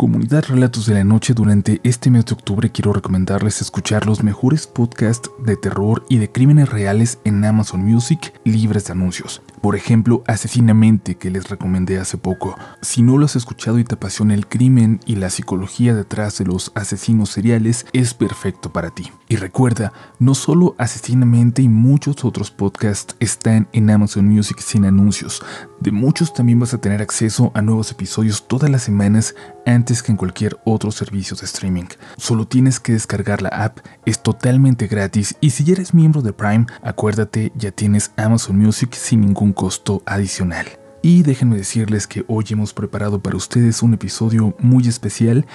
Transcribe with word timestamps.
Comunidad 0.00 0.46
Relatos 0.48 0.86
de 0.86 0.94
la 0.94 1.04
Noche, 1.04 1.34
durante 1.34 1.78
este 1.84 2.08
mes 2.08 2.24
de 2.24 2.32
octubre 2.32 2.72
quiero 2.72 2.94
recomendarles 2.94 3.60
escuchar 3.60 4.06
los 4.06 4.22
mejores 4.22 4.66
podcasts 4.66 5.30
de 5.44 5.58
terror 5.58 6.06
y 6.08 6.16
de 6.16 6.32
crímenes 6.32 6.70
reales 6.70 7.18
en 7.26 7.44
Amazon 7.44 7.84
Music 7.84 8.32
libres 8.46 8.86
de 8.86 8.92
anuncios. 8.92 9.42
Por 9.60 9.76
ejemplo, 9.76 10.22
Asesinamente, 10.26 11.16
que 11.16 11.30
les 11.30 11.48
recomendé 11.48 11.98
hace 11.98 12.16
poco. 12.16 12.56
Si 12.80 13.02
no 13.02 13.18
lo 13.18 13.26
has 13.26 13.36
escuchado 13.36 13.78
y 13.78 13.84
te 13.84 13.94
apasiona 13.94 14.34
el 14.34 14.46
crimen 14.46 15.00
y 15.04 15.16
la 15.16 15.28
psicología 15.28 15.94
detrás 15.94 16.38
de 16.38 16.46
los 16.46 16.72
asesinos 16.74 17.30
seriales, 17.30 17.86
es 17.92 18.14
perfecto 18.14 18.72
para 18.72 18.90
ti. 18.90 19.10
Y 19.28 19.36
recuerda, 19.36 19.92
no 20.18 20.34
solo 20.34 20.74
Asesinamente 20.78 21.62
y 21.62 21.68
muchos 21.68 22.24
otros 22.24 22.50
podcasts 22.50 23.16
están 23.20 23.68
en 23.72 23.90
Amazon 23.90 24.26
Music 24.26 24.60
sin 24.60 24.84
anuncios. 24.84 25.42
De 25.80 25.92
muchos 25.92 26.32
también 26.32 26.58
vas 26.58 26.74
a 26.74 26.80
tener 26.80 27.00
acceso 27.02 27.52
a 27.54 27.62
nuevos 27.62 27.90
episodios 27.90 28.46
todas 28.46 28.70
las 28.70 28.82
semanas 28.82 29.34
antes 29.66 30.02
que 30.02 30.12
en 30.12 30.16
cualquier 30.16 30.58
otro 30.64 30.90
servicio 30.90 31.36
de 31.36 31.46
streaming. 31.46 31.86
Solo 32.16 32.46
tienes 32.46 32.80
que 32.80 32.92
descargar 32.92 33.42
la 33.42 33.50
app, 33.50 33.78
es 34.04 34.22
totalmente 34.22 34.86
gratis 34.86 35.36
y 35.40 35.50
si 35.50 35.64
ya 35.64 35.74
eres 35.74 35.94
miembro 35.94 36.22
de 36.22 36.32
Prime, 36.32 36.66
acuérdate, 36.82 37.52
ya 37.54 37.70
tienes 37.70 38.12
Amazon 38.16 38.58
Music 38.58 38.94
sin 38.94 39.20
ningún 39.22 39.49
costo 39.52 40.02
adicional. 40.06 40.66
Y 41.02 41.22
déjenme 41.22 41.56
decirles 41.56 42.06
que 42.06 42.24
hoy 42.28 42.44
hemos 42.50 42.74
preparado 42.74 43.22
para 43.22 43.36
ustedes 43.36 43.82
un 43.82 43.94
episodio 43.94 44.54
muy 44.58 44.86
especial. 44.86 45.46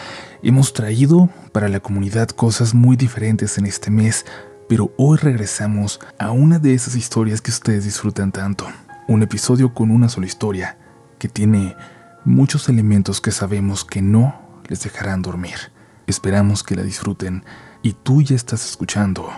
Hemos 0.42 0.74
traído 0.74 1.30
para 1.52 1.70
la 1.70 1.80
comunidad 1.80 2.30
cosas 2.30 2.74
muy 2.74 2.96
diferentes 2.96 3.60
en 3.60 3.68
este 3.68 3.92
mes, 3.92 4.26
pero 4.68 4.92
hoy 4.98 5.18
regresamos 5.18 6.00
a 6.18 6.32
una 6.32 6.58
de 6.58 6.74
esas 6.74 6.96
historias 6.96 7.42
que 7.42 7.52
ustedes 7.52 7.84
disfrutan 7.84 8.32
tanto. 8.32 8.66
Un 9.08 9.22
episodio 9.22 9.72
con 9.74 9.92
una 9.92 10.10
sola 10.10 10.26
historia, 10.26 10.80
que 11.20 11.30
tiene 11.30 11.76
muchos 12.24 12.68
elementos 12.68 13.22
que 13.22 13.32
sabemos 13.32 13.86
que 13.86 14.02
no 14.02 14.36
les 14.68 14.82
dejarán 14.82 15.22
dormir. 15.22 15.72
Esperamos 16.08 16.64
que 16.64 16.76
la 16.76 16.82
disfruten 16.82 17.44
y 17.84 17.94
tú 17.94 18.24
ya 18.24 18.36
estás 18.36 18.66
escuchando 18.66 19.30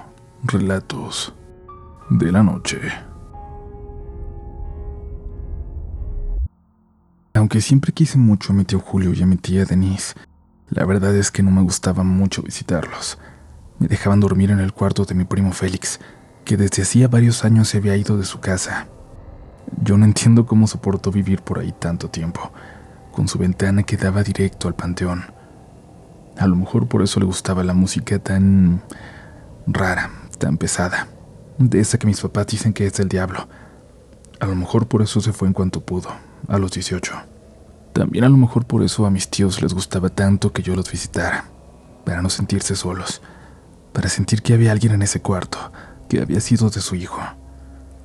Relatos 0.44 1.34
de 2.10 2.32
la 2.32 2.44
Noche. 2.44 3.07
Aunque 7.38 7.62
siempre 7.62 7.92
quise 7.92 8.18
mucho 8.18 8.52
a 8.52 8.56
mi 8.56 8.66
tío 8.66 8.80
Julio 8.80 9.14
y 9.14 9.22
a 9.22 9.28
mi 9.28 9.38
tía 9.38 9.64
Denise, 9.64 10.16
la 10.72 10.86
verdad 10.86 11.16
es 11.16 11.30
que 11.30 11.44
no 11.44 11.52
me 11.52 11.62
gustaba 11.62 12.02
mucho 12.02 12.42
visitarlos. 12.42 13.20
Me 13.78 13.88
dejaban 13.88 14.20
dormir 14.20 14.50
en 14.50 14.60
el 14.60 14.74
cuarto 14.74 15.06
de 15.06 15.14
mi 15.14 15.24
primo 15.24 15.52
Félix, 15.52 16.00
que 16.46 16.58
desde 16.58 16.82
hacía 16.82 17.08
varios 17.08 17.46
años 17.46 17.68
se 17.68 17.78
había 17.78 17.96
ido 17.96 18.18
de 18.18 18.26
su 18.26 18.40
casa. 18.40 18.88
Yo 19.84 20.00
no 20.00 20.06
entiendo 20.06 20.48
cómo 20.48 20.66
soportó 20.66 21.12
vivir 21.12 21.44
por 21.44 21.60
ahí 21.60 21.76
tanto 21.78 22.10
tiempo, 22.10 22.52
con 23.12 23.28
su 23.28 23.38
ventana 23.38 23.84
que 23.84 23.98
daba 23.98 24.24
directo 24.24 24.68
al 24.68 24.74
panteón. 24.74 25.26
A 26.40 26.48
lo 26.48 26.56
mejor 26.56 26.88
por 26.88 27.04
eso 27.04 27.20
le 27.20 27.28
gustaba 27.28 27.64
la 27.64 27.76
música 27.76 28.18
tan 28.18 28.82
rara, 29.68 30.10
tan 30.40 30.58
pesada, 30.58 31.08
de 31.60 31.82
esa 31.82 32.00
que 32.00 32.08
mis 32.08 32.20
papás 32.20 32.48
dicen 32.48 32.74
que 32.74 32.88
es 32.88 32.94
del 32.94 33.10
diablo. 33.10 33.48
A 34.40 34.48
lo 34.48 34.56
mejor 34.56 34.88
por 34.88 35.04
eso 35.04 35.22
se 35.22 35.34
fue 35.34 35.48
en 35.48 35.54
cuanto 35.54 35.86
pudo 35.86 36.27
a 36.48 36.58
los 36.58 36.72
18. 36.72 37.14
También 37.94 38.26
a 38.26 38.30
lo 38.30 38.38
mejor 38.38 38.66
por 38.66 38.84
eso 38.84 39.06
a 39.06 39.12
mis 39.12 39.30
tíos 39.30 39.62
les 39.62 39.74
gustaba 39.74 40.10
tanto 40.10 40.54
que 40.54 40.62
yo 40.62 40.76
los 40.76 40.92
visitara, 40.92 41.46
para 42.06 42.22
no 42.22 42.30
sentirse 42.30 42.76
solos, 42.76 43.22
para 43.94 44.10
sentir 44.10 44.42
que 44.42 44.54
había 44.54 44.72
alguien 44.72 44.94
en 44.94 45.02
ese 45.02 45.22
cuarto, 45.22 45.72
que 46.08 46.22
había 46.22 46.40
sido 46.40 46.70
de 46.70 46.82
su 46.82 46.96
hijo. 46.96 47.22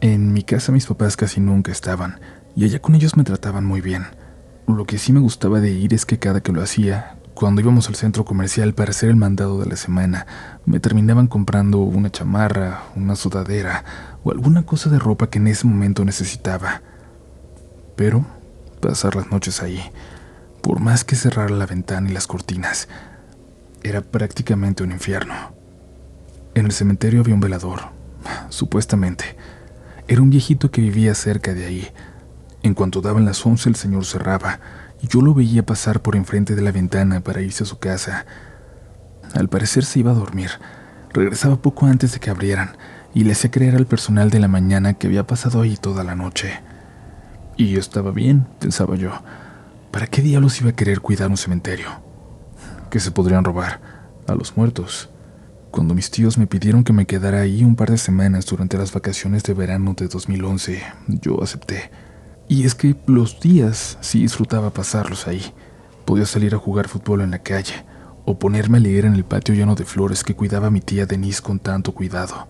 En 0.01 0.33
mi 0.33 0.43
casa 0.43 0.73
mis 0.73 0.87
papás 0.87 1.17
casi 1.17 1.41
nunca 1.41 1.71
estaban, 1.71 2.21
y 2.57 2.65
allá 2.65 2.81
con 2.81 2.95
ellos 2.95 3.17
me 3.17 3.25
trataban 3.25 3.65
muy 3.65 3.81
bien. 3.81 4.07
Lo 4.67 4.87
que 4.87 4.99
sí 4.99 5.13
me 5.13 5.21
gustaba 5.21 5.61
de 5.61 5.73
ir 5.73 5.93
es 5.93 6.07
que 6.07 6.19
cada 6.19 6.41
que 6.41 6.53
lo 6.53 6.63
hacía, 6.63 7.19
cuando 7.35 7.61
íbamos 7.61 7.89
al 7.89 7.95
centro 7.95 8.25
comercial 8.25 8.75
para 8.75 8.91
hacer 8.91 9.11
el 9.11 9.17
mandado 9.17 9.59
de 9.59 9.67
la 9.67 9.77
semana, 9.77 10.27
me 10.65 10.81
terminaban 10.81 11.27
comprando 11.27 11.79
una 11.79 12.11
chamarra, 12.11 12.83
una 12.95 13.17
sudadera 13.17 13.85
o 14.23 14.31
alguna 14.31 14.65
cosa 14.65 14.91
de 14.91 14.99
ropa 14.99 15.29
que 15.29 15.39
en 15.39 15.49
ese 15.49 15.67
momento 15.67 16.05
necesitaba. 16.05 16.83
Pero 17.97 18.25
pasar 18.81 19.17
las 19.17 19.31
noches 19.31 19.63
ahí, 19.63 19.83
por 20.61 20.81
más 20.81 21.05
que 21.05 21.17
cerrar 21.17 21.51
la 21.51 21.67
ventana 21.67 22.09
y 22.09 22.13
las 22.13 22.27
cortinas, 22.27 22.89
era 23.83 24.01
prácticamente 24.01 24.83
un 24.83 24.93
infierno. 24.93 25.35
En 26.55 26.67
el 26.67 26.73
cementerio 26.73 27.21
había 27.21 27.35
un 27.35 27.41
velador, 27.41 27.81
supuestamente. 28.49 29.37
Era 30.07 30.23
un 30.23 30.31
viejito 30.31 30.71
que 30.71 30.81
vivía 30.81 31.15
cerca 31.15 31.55
de 31.55 31.65
ahí. 31.65 31.89
En 32.63 32.75
cuanto 32.75 33.01
daban 33.01 33.25
las 33.25 33.45
once 33.45 33.69
el 33.69 33.77
señor 33.77 34.05
cerraba, 34.05 34.61
y 35.01 35.09
yo 35.09 35.21
lo 35.21 35.35
veía 35.35 35.67
pasar 35.67 36.01
por 36.01 36.15
enfrente 36.15 36.55
de 36.55 36.63
la 36.63 36.71
ventana 36.71 37.21
para 37.21 37.41
irse 37.41 37.65
a 37.65 37.67
su 37.67 37.79
casa. 37.79 38.25
Al 39.35 39.49
parecer 39.49 39.85
se 39.85 39.99
iba 40.01 40.13
a 40.13 40.15
dormir. 40.15 40.51
Regresaba 41.13 41.57
poco 41.57 41.87
antes 41.87 42.13
de 42.13 42.21
que 42.21 42.31
abrieran, 42.31 42.77
y 43.15 43.25
le 43.25 43.33
hacía 43.33 43.51
creer 43.51 43.75
al 43.75 43.87
personal 43.87 44.31
de 44.31 44.39
la 44.39 44.49
mañana 44.49 44.95
que 44.95 45.09
había 45.09 45.27
pasado 45.27 45.63
ahí 45.63 45.77
toda 45.77 46.05
la 46.05 46.15
noche. 46.15 46.61
Y 47.57 47.77
estaba 47.77 48.11
bien, 48.11 48.47
pensaba 48.59 48.97
yo. 48.97 49.13
¿Para 49.91 50.07
qué 50.07 50.23
diablos 50.23 50.61
iba 50.61 50.71
a 50.71 50.75
querer 50.77 51.01
cuidar 51.01 51.31
un 51.31 51.37
cementerio? 51.37 51.89
Que 52.91 52.99
se 52.99 53.11
podrían 53.11 53.45
robar 53.45 53.81
a 54.27 54.35
los 54.35 54.57
muertos. 54.57 55.11
Cuando 55.71 55.95
mis 55.95 56.11
tíos 56.11 56.39
me 56.39 56.47
pidieron 56.47 56.85
que 56.85 56.93
me 56.93 57.07
quedara 57.07 57.41
ahí 57.41 57.65
un 57.65 57.77
par 57.77 57.91
de 57.91 57.99
semanas 57.99 58.47
durante 58.47 58.79
las 58.79 58.93
vacaciones 58.93 59.43
de 59.43 59.55
verano 59.55 59.95
de 59.97 60.09
2011, 60.09 60.83
yo 61.09 61.43
acepté. 61.43 61.91
Y 62.49 62.65
es 62.65 62.75
que 62.75 62.97
los 63.07 63.41
días 63.41 63.99
sí 64.01 64.21
disfrutaba 64.21 64.71
pasarlos 64.71 65.27
ahí. 65.27 65.43
Podía 66.05 66.27
salir 66.27 66.55
a 66.55 66.59
jugar 66.59 66.89
fútbol 66.89 67.23
en 67.23 67.31
la 67.31 67.39
calle 67.39 67.85
o 68.25 68.39
ponerme 68.39 68.79
a 68.79 68.81
leer 68.81 69.05
en 69.05 69.15
el 69.15 69.25
patio 69.25 69.55
lleno 69.55 69.75
de 69.75 69.85
flores 69.85 70.25
que 70.25 70.35
cuidaba 70.35 70.71
mi 70.71 70.81
tía 70.81 71.07
Denise 71.07 71.43
con 71.43 71.59
tanto 71.59 71.93
cuidado. 71.93 72.49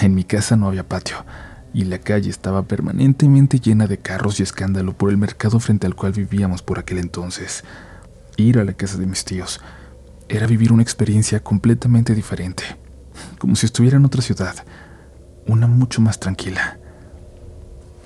En 0.00 0.14
mi 0.14 0.24
casa 0.24 0.56
no 0.56 0.68
había 0.68 0.88
patio, 0.88 1.16
y 1.74 1.84
la 1.84 1.98
calle 1.98 2.30
estaba 2.30 2.62
permanentemente 2.64 3.58
llena 3.58 3.86
de 3.86 3.98
carros 3.98 4.40
y 4.40 4.42
escándalo 4.42 4.92
por 4.92 5.10
el 5.10 5.16
mercado 5.16 5.58
frente 5.58 5.86
al 5.86 5.94
cual 5.94 6.12
vivíamos 6.12 6.62
por 6.62 6.78
aquel 6.78 6.98
entonces. 6.98 7.64
Ir 8.36 8.58
a 8.58 8.64
la 8.64 8.74
casa 8.74 8.98
de 8.98 9.06
mis 9.06 9.24
tíos 9.24 9.60
era 10.28 10.46
vivir 10.46 10.72
una 10.72 10.82
experiencia 10.82 11.40
completamente 11.40 12.14
diferente, 12.14 12.64
como 13.38 13.56
si 13.56 13.66
estuviera 13.66 13.96
en 13.96 14.04
otra 14.04 14.22
ciudad, 14.22 14.54
una 15.46 15.66
mucho 15.66 16.00
más 16.00 16.20
tranquila. 16.20 16.78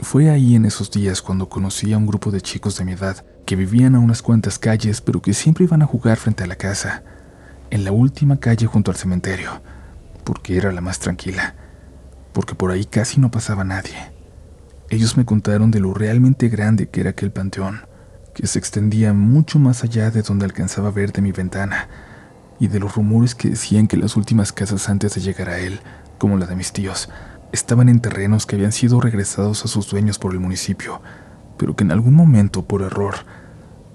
Fue 0.00 0.31
ahí 0.31 0.55
en 0.55 0.66
esos 0.66 0.91
días 0.91 1.22
cuando 1.22 1.49
conocí 1.49 1.93
a 1.93 1.99
un 1.99 2.06
grupo 2.06 2.31
de 2.31 2.41
chicos 2.41 2.76
de 2.76 2.84
mi 2.84 2.93
edad 2.93 3.25
que 3.47 3.56
vivían 3.56 3.94
a 3.94 4.00
unas 4.00 4.22
cuantas 4.22 4.59
calles 4.59 5.00
pero 5.00 5.22
que 5.22 5.34
siempre 5.34 5.65
iban 5.65 5.82
a 5.82 5.87
jugar 5.87 6.19
frente 6.19 6.44
a 6.44 6.47
la 6.47 6.56
casa, 6.56 7.03
en 7.71 7.84
la 7.84 7.93
última 7.93 8.38
calle 8.38 8.66
junto 8.66 8.91
al 8.91 8.97
cementerio, 8.97 9.60
porque 10.25 10.56
era 10.56 10.72
la 10.72 10.81
más 10.81 10.99
tranquila 10.99 11.55
porque 12.37 12.55
por 12.55 12.71
ahí 12.71 12.85
casi 12.85 13.19
no 13.19 13.31
pasaba 13.31 13.65
nadie. 13.65 13.97
Ellos 14.91 15.17
me 15.17 15.25
contaron 15.25 15.71
de 15.71 15.81
lo 15.81 15.95
realmente 15.95 16.51
grande 16.51 16.91
que 16.91 17.01
era 17.01 17.09
aquel 17.09 17.33
panteón, 17.33 17.87
que 18.35 18.47
se 18.47 18.59
extendía 18.59 19.15
mucho 19.15 19.59
más 19.59 19.85
allá 19.85 20.11
de 20.11 20.21
donde 20.21 20.45
alcanzaba 20.45 20.89
a 20.89 20.91
ver 20.91 21.15
de 21.15 21.23
mi 21.23 21.33
ventana, 21.33 21.89
y 22.61 22.69
de 22.69 22.79
los 22.79 22.95
rumores 22.95 23.35
que 23.35 23.49
decían 23.49 23.87
que 23.87 23.97
las 23.97 24.17
últimas 24.17 24.53
casas 24.53 24.91
antes 24.91 25.15
de 25.15 25.23
llegar 25.23 25.49
a 25.49 25.61
él, 25.61 25.81
como 26.19 26.37
la 26.37 26.45
de 26.45 26.57
mis 26.57 26.75
tíos, 26.75 27.09
estaban 27.53 27.89
en 27.89 28.01
terrenos 28.01 28.45
que 28.45 28.57
habían 28.57 28.73
sido 28.73 29.01
regresados 29.01 29.65
a 29.65 29.69
sus 29.69 29.89
dueños 29.89 30.19
por 30.19 30.35
el 30.35 30.41
municipio, 30.41 31.01
pero 31.57 31.75
que 31.75 31.85
en 31.85 31.91
algún 31.91 32.13
momento, 32.13 32.67
por 32.67 32.83
error, 32.83 33.15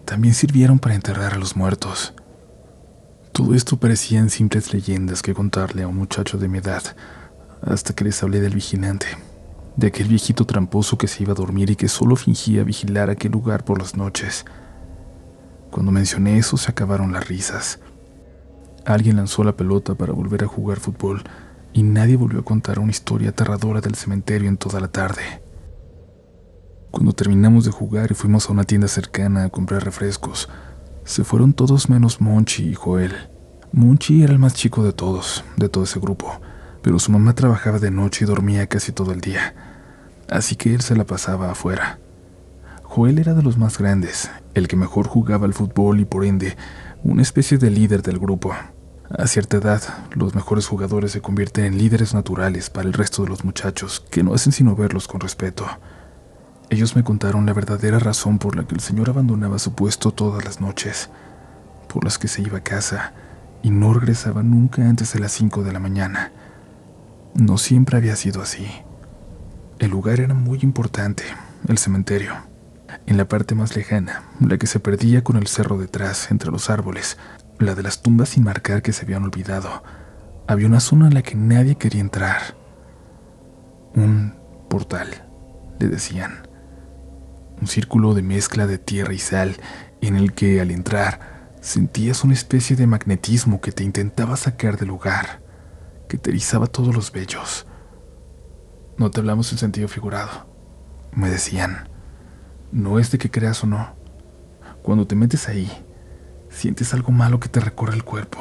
también 0.04 0.34
sirvieron 0.34 0.80
para 0.80 0.96
enterrar 0.96 1.36
a 1.36 1.38
los 1.38 1.56
muertos. 1.56 2.16
Todo 3.34 3.54
esto 3.54 3.78
parecían 3.78 4.32
simples 4.32 4.74
leyendas 4.74 5.22
que 5.22 5.36
contarle 5.36 5.84
a 5.84 5.88
un 5.88 5.96
muchacho 5.96 6.40
de 6.40 6.48
mi 6.48 6.58
edad, 6.58 6.82
hasta 7.62 7.94
que 7.94 8.04
les 8.04 8.22
hablé 8.24 8.42
del 8.42 8.56
vigilante, 8.56 9.08
de 9.76 9.88
aquel 9.88 10.08
viejito 10.08 10.46
tramposo 10.46 10.98
que 10.98 11.08
se 11.08 11.24
iba 11.24 11.34
a 11.34 11.36
dormir 11.36 11.70
y 11.70 11.76
que 11.76 11.88
solo 11.88 12.16
fingía 12.16 12.64
vigilar 12.64 13.10
aquel 13.10 13.32
lugar 13.32 13.64
por 13.64 13.80
las 13.80 13.96
noches. 13.96 14.46
Cuando 15.70 15.92
mencioné 15.92 16.38
eso 16.38 16.58
se 16.58 16.72
acabaron 16.72 17.14
las 17.14 17.28
risas. 17.28 17.80
Alguien 18.86 19.18
lanzó 19.18 19.44
la 19.44 19.56
pelota 19.56 19.96
para 19.96 20.12
volver 20.12 20.44
a 20.44 20.48
jugar 20.48 20.80
fútbol 20.80 21.24
y 21.72 21.84
nadie 21.84 22.18
volvió 22.18 22.40
a 22.40 22.46
contar 22.46 22.80
una 22.80 22.92
historia 22.92 23.30
aterradora 23.30 23.80
del 23.80 23.96
cementerio 23.96 24.50
en 24.50 24.58
toda 24.58 24.80
la 24.80 24.88
tarde. 24.88 25.22
Cuando 26.90 27.14
terminamos 27.14 27.64
de 27.64 27.72
jugar 27.72 28.12
y 28.12 28.16
fuimos 28.16 28.50
a 28.50 28.52
una 28.52 28.66
tienda 28.66 28.88
cercana 28.90 29.46
a 29.46 29.50
comprar 29.50 29.86
refrescos, 29.86 30.50
se 31.06 31.24
fueron 31.24 31.54
todos 31.54 31.90
menos 31.90 32.20
Monchi 32.20 32.70
y 32.70 32.74
Joel. 32.74 33.14
Monchi 33.72 34.24
era 34.24 34.34
el 34.34 34.40
más 34.40 34.56
chico 34.56 34.84
de 34.84 34.92
todos, 34.92 35.46
de 35.56 35.70
todo 35.70 35.86
ese 35.86 36.00
grupo 36.00 36.42
pero 36.82 37.00
su 37.00 37.12
mamá 37.12 37.34
trabajaba 37.34 37.80
de 37.80 37.92
noche 37.92 38.26
y 38.26 38.28
dormía 38.28 38.68
casi 38.68 38.92
todo 38.92 39.12
el 39.12 39.22
día, 39.22 39.54
así 40.30 40.56
que 40.56 40.74
él 40.74 40.82
se 40.82 40.96
la 40.96 41.06
pasaba 41.06 41.52
afuera. 41.52 42.00
Joel 42.84 43.20
era 43.20 43.34
de 43.34 43.44
los 43.44 43.58
más 43.58 43.78
grandes, 43.78 44.30
el 44.54 44.68
que 44.68 44.76
mejor 44.76 45.08
jugaba 45.08 45.46
al 45.46 45.54
fútbol 45.54 46.00
y 46.00 46.06
por 46.06 46.26
ende 46.26 46.58
una 47.04 47.22
especie 47.22 47.58
de 47.58 47.70
líder 47.70 48.02
del 48.02 48.20
grupo. 48.20 48.54
A 49.18 49.28
cierta 49.28 49.58
edad, 49.58 49.82
los 50.14 50.36
mejores 50.36 50.68
jugadores 50.68 51.12
se 51.12 51.22
convierten 51.22 51.66
en 51.66 51.78
líderes 51.78 52.14
naturales 52.14 52.70
para 52.70 52.88
el 52.88 52.94
resto 52.94 53.24
de 53.24 53.30
los 53.30 53.44
muchachos, 53.44 54.06
que 54.10 54.24
no 54.24 54.34
hacen 54.34 54.52
sino 54.52 54.76
verlos 54.76 55.08
con 55.08 55.22
respeto. 55.22 55.66
Ellos 56.70 56.96
me 56.96 57.04
contaron 57.04 57.46
la 57.46 57.54
verdadera 57.54 58.00
razón 58.00 58.40
por 58.40 58.56
la 58.56 58.64
que 58.66 58.76
el 58.76 58.82
señor 58.82 59.10
abandonaba 59.10 59.60
su 59.60 59.74
puesto 59.74 60.12
todas 60.12 60.46
las 60.46 60.62
noches, 60.62 61.10
por 61.88 62.06
las 62.06 62.18
que 62.18 62.30
se 62.30 62.42
iba 62.42 62.60
a 62.60 62.64
casa 62.64 63.14
y 63.64 63.70
no 63.70 63.94
regresaba 63.94 64.44
nunca 64.44 64.88
antes 64.88 65.14
de 65.14 65.20
las 65.20 65.34
5 65.34 65.64
de 65.64 65.74
la 65.74 65.80
mañana. 65.80 66.32
No 67.34 67.58
siempre 67.58 67.98
había 67.98 68.16
sido 68.16 68.42
así. 68.42 68.68
El 69.80 69.92
lugar 69.92 70.20
era 70.20 70.34
muy 70.34 70.60
importante, 70.62 71.24
el 71.68 71.78
cementerio. 71.78 72.34
En 73.06 73.18
la 73.18 73.28
parte 73.28 73.56
más 73.56 73.76
lejana, 73.76 74.24
la 74.40 74.58
que 74.58 74.68
se 74.68 74.80
perdía 74.80 75.24
con 75.24 75.38
el 75.38 75.48
cerro 75.48 75.78
detrás, 75.78 76.30
entre 76.30 76.52
los 76.52 76.70
árboles, 76.70 77.18
la 77.58 77.74
de 77.74 77.84
las 77.84 78.02
tumbas 78.02 78.30
sin 78.30 78.44
marcar 78.44 78.82
que 78.82 78.92
se 78.92 79.06
habían 79.06 79.24
olvidado, 79.24 79.84
había 80.48 80.68
una 80.68 80.82
zona 80.82 81.08
en 81.08 81.14
la 81.14 81.22
que 81.22 81.36
nadie 81.36 81.76
quería 81.76 82.02
entrar. 82.02 82.56
Un 83.96 84.36
portal, 84.70 85.08
le 85.80 85.88
decían. 85.88 86.48
Un 87.62 87.68
círculo 87.68 88.14
de 88.14 88.24
mezcla 88.24 88.68
de 88.68 88.78
tierra 88.78 89.14
y 89.14 89.20
sal 89.20 89.56
en 90.02 90.16
el 90.16 90.34
que 90.34 90.60
al 90.60 90.72
entrar 90.72 91.50
sentías 91.62 92.24
una 92.24 92.34
especie 92.34 92.76
de 92.76 92.88
magnetismo 92.88 93.62
que 93.62 93.72
te 93.72 93.84
intentaba 93.84 94.36
sacar 94.36 94.78
del 94.78 94.90
lugar, 94.90 95.42
que 96.12 96.18
te 96.18 96.30
erizaba 96.30 96.68
todos 96.68 96.94
los 96.94 97.14
vellos. 97.14 97.66
No 98.98 99.12
te 99.12 99.22
hablamos 99.22 99.50
en 99.54 99.58
sentido 99.58 99.88
figurado, 99.88 100.46
me 101.14 101.30
decían. 101.30 101.88
No 102.74 103.00
es 103.00 103.12
de 103.12 103.18
que 103.18 103.32
creas 103.32 103.64
o 103.64 103.68
no. 103.68 103.96
Cuando 104.84 105.08
te 105.08 105.16
metes 105.16 105.48
ahí, 105.48 105.72
sientes 106.50 106.94
algo 106.94 107.14
malo 107.14 107.40
que 107.40 107.48
te 107.48 107.62
recorre 107.62 107.94
el 107.94 108.04
cuerpo. 108.04 108.40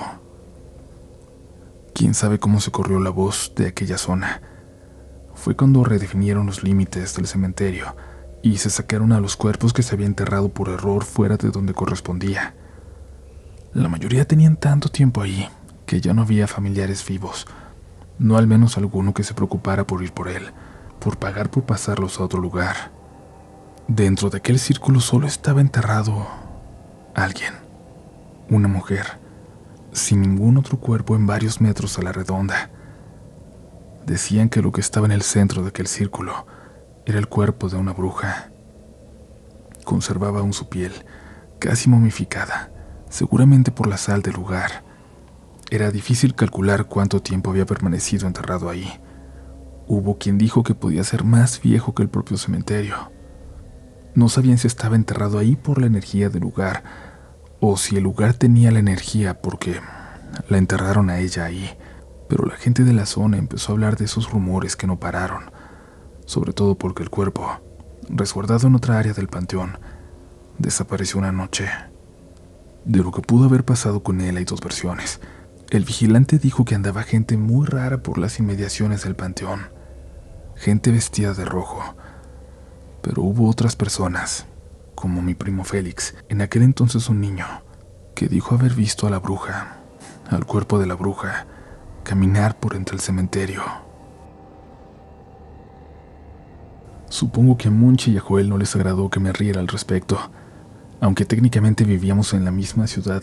Quién 1.95 2.15
sabe 2.15 2.41
cómo 2.41 2.61
se 2.61 2.73
corrió 2.73 2.99
la 2.99 3.11
voz 3.11 3.53
de 3.55 3.69
aquella 3.69 3.99
zona. 3.99 4.43
Fue 5.35 5.55
cuando 5.55 5.85
redefinieron 5.85 6.47
los 6.47 6.65
límites 6.65 7.15
del 7.15 7.29
cementerio 7.29 7.95
y 8.43 8.57
se 8.57 8.71
sacaron 8.71 9.13
a 9.13 9.21
los 9.21 9.37
cuerpos 9.37 9.73
que 9.73 9.85
se 9.85 9.95
había 9.95 10.07
enterrado 10.07 10.49
por 10.49 10.71
error 10.71 11.05
fuera 11.05 11.37
de 11.37 11.51
donde 11.51 11.73
correspondía. 11.73 12.57
La 13.75 13.89
mayoría 13.89 14.27
tenían 14.27 14.57
tanto 14.57 14.89
tiempo 14.89 15.23
ahí 15.23 15.49
que 15.87 16.01
ya 16.01 16.15
no 16.15 16.23
había 16.23 16.49
familiares 16.49 17.07
vivos, 17.07 17.47
no 18.21 18.37
al 18.37 18.47
menos 18.47 18.77
alguno 18.77 19.15
que 19.15 19.25
se 19.25 19.33
preocupara 19.33 19.87
por 19.87 20.03
ir 20.03 20.13
por 20.13 20.29
él, 20.29 20.51
por 21.01 21.17
pagar 21.17 21.51
por 21.51 21.65
pasarlos 21.65 22.21
a 22.21 22.25
otro 22.25 22.39
lugar. 22.39 22.93
Dentro 23.89 24.29
de 24.29 24.37
aquel 24.37 24.59
círculo 24.59 25.01
solo 25.01 25.27
estaba 25.27 25.63
enterrado 25.63 26.29
alguien, 27.15 27.55
una 28.51 28.69
mujer, 28.69 29.19
sin 29.93 30.21
ningún 30.21 30.59
otro 30.59 30.79
cuerpo 30.79 31.17
en 31.17 31.27
varios 31.27 31.63
metros 31.63 31.99
a 31.99 32.03
la 32.03 32.13
redonda. 32.13 32.71
Decían 34.05 34.51
que 34.51 34.61
lo 34.61 34.71
que 34.71 34.83
estaba 34.83 35.07
en 35.07 35.13
el 35.13 35.23
centro 35.23 35.63
de 35.63 35.71
aquel 35.71 35.87
círculo 35.87 36.47
era 37.07 37.19
el 37.19 37.27
cuerpo 37.27 37.71
de 37.71 37.79
una 37.79 37.95
bruja. 37.95 38.51
Conservaba 39.85 40.41
aún 40.41 40.53
su 40.53 40.69
piel, 40.69 40.93
casi 41.59 41.89
momificada, 41.89 42.71
seguramente 43.09 43.71
por 43.71 43.87
la 43.87 43.97
sal 43.97 44.21
del 44.21 44.35
lugar. 44.35 44.90
Era 45.71 45.91
difícil 45.91 46.35
calcular 46.35 46.87
cuánto 46.87 47.23
tiempo 47.23 47.51
había 47.51 47.67
permanecido 47.67 48.27
enterrado 48.27 48.69
ahí. 48.69 49.01
Hubo 49.87 50.19
quien 50.19 50.37
dijo 50.37 50.63
que 50.63 50.75
podía 50.75 51.05
ser 51.05 51.25
más 51.25 51.61
viejo 51.63 51.95
que 51.95 52.03
el 52.03 52.09
propio 52.09 52.37
cementerio. 52.37 53.13
No 54.15 54.29
sabían 54.29 54.59
si 54.59 54.67
estaba 54.67 54.97
enterrado 54.97 55.39
ahí 55.39 55.57
por 55.57 55.81
la 55.81 55.87
energía 55.87 56.29
del 56.29 56.43
lugar 56.43 56.83
o 57.61 57.77
si 57.77 57.97
el 57.97 58.03
lugar 58.03 58.35
tenía 58.35 58.71
la 58.71 58.81
energía 58.81 59.41
porque 59.41 59.81
la 60.49 60.59
enterraron 60.59 61.11
a 61.11 61.21
ella 61.21 61.45
ahí. 61.45 61.71
Pero 62.29 62.45
la 62.45 62.57
gente 62.57 62.85
de 62.85 62.93
la 62.93 63.07
zona 63.07 63.39
empezó 63.39 63.73
a 63.73 63.75
hablar 63.75 63.97
de 63.97 64.05
esos 64.05 64.31
rumores 64.31 64.77
que 64.77 64.87
no 64.87 64.99
pararon 64.99 65.51
sobre 66.31 66.53
todo 66.53 66.77
porque 66.77 67.03
el 67.03 67.11
cuerpo, 67.11 67.61
resguardado 68.09 68.69
en 68.69 68.77
otra 68.77 69.01
área 69.01 69.13
del 69.13 69.27
panteón, 69.27 69.81
desapareció 70.59 71.19
una 71.19 71.33
noche. 71.33 71.69
De 72.85 73.01
lo 73.01 73.11
que 73.11 73.21
pudo 73.21 73.47
haber 73.47 73.65
pasado 73.65 74.05
con 74.05 74.21
él 74.21 74.37
hay 74.37 74.45
dos 74.45 74.61
versiones. 74.61 75.21
El 75.71 75.85
vigilante 75.85 76.39
dijo 76.39 76.65
que 76.65 76.75
andaba 76.75 77.05
gente 77.05 77.37
muy 77.37 77.65
rara 77.65 78.03
por 78.03 78.19
las 78.19 78.41
inmediaciones 78.41 79.05
del 79.05 79.15
panteón, 79.15 79.69
gente 80.57 80.91
vestida 80.91 81.33
de 81.33 81.45
rojo, 81.45 81.95
pero 83.03 83.23
hubo 83.23 83.49
otras 83.49 83.77
personas, 83.77 84.47
como 84.97 85.23
mi 85.23 85.35
primo 85.35 85.63
Félix, 85.63 86.17
en 86.29 86.43
aquel 86.43 86.65
entonces 86.65 87.09
un 87.09 87.21
niño, 87.21 87.47
que 88.17 88.27
dijo 88.27 88.57
haber 88.57 88.75
visto 88.75 89.07
a 89.07 89.11
la 89.11 89.21
bruja, 89.21 89.77
al 90.29 90.45
cuerpo 90.45 90.81
de 90.81 90.87
la 90.87 90.95
bruja, 90.95 91.47
caminar 92.03 92.59
por 92.59 92.75
entre 92.75 92.97
el 92.97 93.01
cementerio. 93.01 93.63
Supongo 97.09 97.57
que 97.57 97.69
a 97.69 97.71
Munchi 97.71 98.11
y 98.11 98.17
a 98.17 98.21
Joel 98.21 98.49
no 98.49 98.59
les 98.59 98.75
agradó 98.75 99.09
que 99.09 99.21
me 99.21 99.33
riera 99.33 99.61
al 99.61 99.69
respecto. 99.69 100.19
Aunque 101.01 101.25
técnicamente 101.25 101.85
vivíamos 101.85 102.35
en 102.35 102.45
la 102.45 102.51
misma 102.51 102.89
ciudad, 102.89 103.23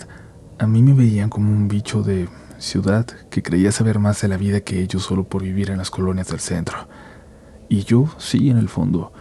a 0.59 0.68
mí 0.68 0.81
me 0.81 0.94
veían 0.94 1.30
como 1.30 1.51
un 1.51 1.68
bicho 1.68 2.01
de 2.01 2.27
ciudad 2.57 3.06
que 3.30 3.44
creía 3.44 3.71
saber 3.71 4.00
más 4.00 4.21
de 4.21 4.27
la 4.27 4.38
vida 4.38 4.62
que 4.62 4.81
ellos 4.81 5.04
solo 5.04 5.24
por 5.24 5.44
vivir 5.44 5.69
en 5.69 5.77
las 5.77 5.92
colonias 5.92 6.30
del 6.30 6.39
centro. 6.39 6.88
Y 7.69 7.83
yo, 7.83 8.09
sí, 8.18 8.50
en 8.50 8.57
el 8.57 8.69
fondo, 8.69 9.13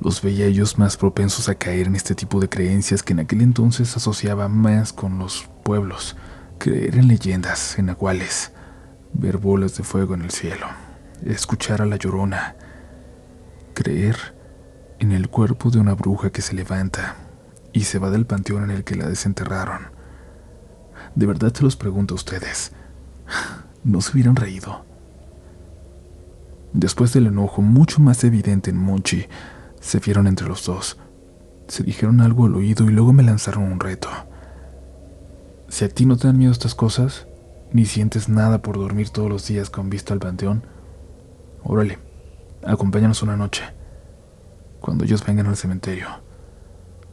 los 0.00 0.22
veía 0.22 0.46
ellos 0.46 0.78
más 0.78 0.96
propensos 0.96 1.48
a 1.48 1.56
caer 1.56 1.88
en 1.88 1.96
este 1.96 2.14
tipo 2.14 2.40
de 2.40 2.48
creencias 2.48 3.02
que 3.02 3.12
en 3.12 3.20
aquel 3.20 3.42
entonces 3.42 3.96
asociaba 3.96 4.48
más 4.48 4.92
con 4.92 5.18
los 5.18 5.48
pueblos, 5.62 6.16
creer 6.58 6.96
en 6.96 7.08
leyendas, 7.08 7.78
en 7.78 7.90
aguales, 7.90 8.52
ver 9.12 9.36
bolas 9.36 9.76
de 9.76 9.84
fuego 9.84 10.14
en 10.14 10.22
el 10.22 10.30
cielo, 10.30 10.66
escuchar 11.24 11.82
a 11.82 11.86
la 11.86 11.96
llorona, 11.96 12.56
creer 13.74 14.34
en 15.00 15.12
el 15.12 15.28
cuerpo 15.28 15.70
de 15.70 15.80
una 15.80 15.94
bruja 15.94 16.30
que 16.30 16.42
se 16.42 16.54
levanta 16.54 17.16
y 17.72 17.84
se 17.84 17.98
va 17.98 18.10
del 18.10 18.26
panteón 18.26 18.64
en 18.64 18.70
el 18.70 18.84
que 18.84 18.96
la 18.96 19.08
desenterraron. 19.08 19.97
De 21.18 21.26
verdad 21.26 21.50
te 21.50 21.62
los 21.62 21.74
pregunto 21.74 22.14
a 22.14 22.16
ustedes. 22.16 22.70
¿No 23.82 24.00
se 24.00 24.12
hubieran 24.12 24.36
reído? 24.36 24.84
Después 26.72 27.12
del 27.12 27.26
enojo 27.26 27.60
mucho 27.60 28.00
más 28.00 28.22
evidente 28.22 28.70
en 28.70 28.76
Monchi, 28.76 29.26
se 29.80 29.98
vieron 29.98 30.28
entre 30.28 30.46
los 30.46 30.64
dos. 30.64 30.96
Se 31.66 31.82
dijeron 31.82 32.20
algo 32.20 32.46
al 32.46 32.54
oído 32.54 32.84
y 32.84 32.92
luego 32.92 33.12
me 33.12 33.24
lanzaron 33.24 33.64
un 33.64 33.80
reto. 33.80 34.08
Si 35.68 35.84
a 35.84 35.88
ti 35.88 36.06
no 36.06 36.16
te 36.16 36.28
dan 36.28 36.38
miedo 36.38 36.52
estas 36.52 36.76
cosas, 36.76 37.26
ni 37.72 37.84
sientes 37.84 38.28
nada 38.28 38.62
por 38.62 38.78
dormir 38.78 39.10
todos 39.10 39.28
los 39.28 39.44
días 39.44 39.70
con 39.70 39.90
vista 39.90 40.14
al 40.14 40.20
panteón, 40.20 40.62
órale, 41.64 41.98
Acompáñanos 42.64 43.24
una 43.24 43.36
noche, 43.36 43.64
cuando 44.78 45.04
ellos 45.04 45.26
vengan 45.26 45.48
al 45.48 45.56
cementerio. 45.56 46.06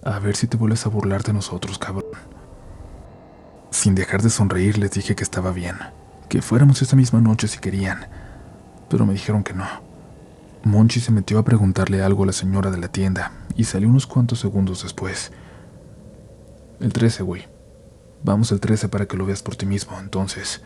A 0.04 0.20
ver 0.20 0.36
si 0.36 0.46
te 0.46 0.58
vuelves 0.58 0.86
a 0.86 0.90
burlar 0.90 1.24
de 1.24 1.34
nosotros, 1.34 1.80
cabrón. 1.80 2.35
Sin 3.76 3.94
dejar 3.94 4.22
de 4.22 4.30
sonreír 4.30 4.78
les 4.78 4.92
dije 4.92 5.16
que 5.16 5.24
estaba 5.26 5.52
bien, 5.52 5.76
que 6.30 6.42
fuéramos 6.42 6.82
esa 6.82 6.96
misma 6.96 7.20
noche 7.20 7.50
si 7.50 7.60
querían, 7.60 8.08
pero 8.90 9.06
me 9.06 9.12
dijeron 9.12 9.44
que 9.44 9.54
no. 9.54 9.66
Monchi 10.64 11.02
se 11.02 11.12
metió 11.12 11.38
a 11.40 11.44
preguntarle 11.44 12.02
algo 12.02 12.24
a 12.24 12.28
la 12.28 12.32
señora 12.32 12.72
de 12.72 12.78
la 12.78 12.88
tienda 12.88 13.34
y 13.58 13.66
salió 13.66 13.90
unos 13.90 14.08
cuantos 14.08 14.40
segundos 14.40 14.84
después. 14.84 15.34
El 16.80 16.94
13, 16.94 17.24
güey. 17.24 17.50
Vamos 18.24 18.50
el 18.54 18.62
13 18.62 18.88
para 18.88 19.08
que 19.08 19.18
lo 19.18 19.26
veas 19.26 19.44
por 19.44 19.58
ti 19.58 19.66
mismo, 19.66 20.00
entonces. 20.00 20.62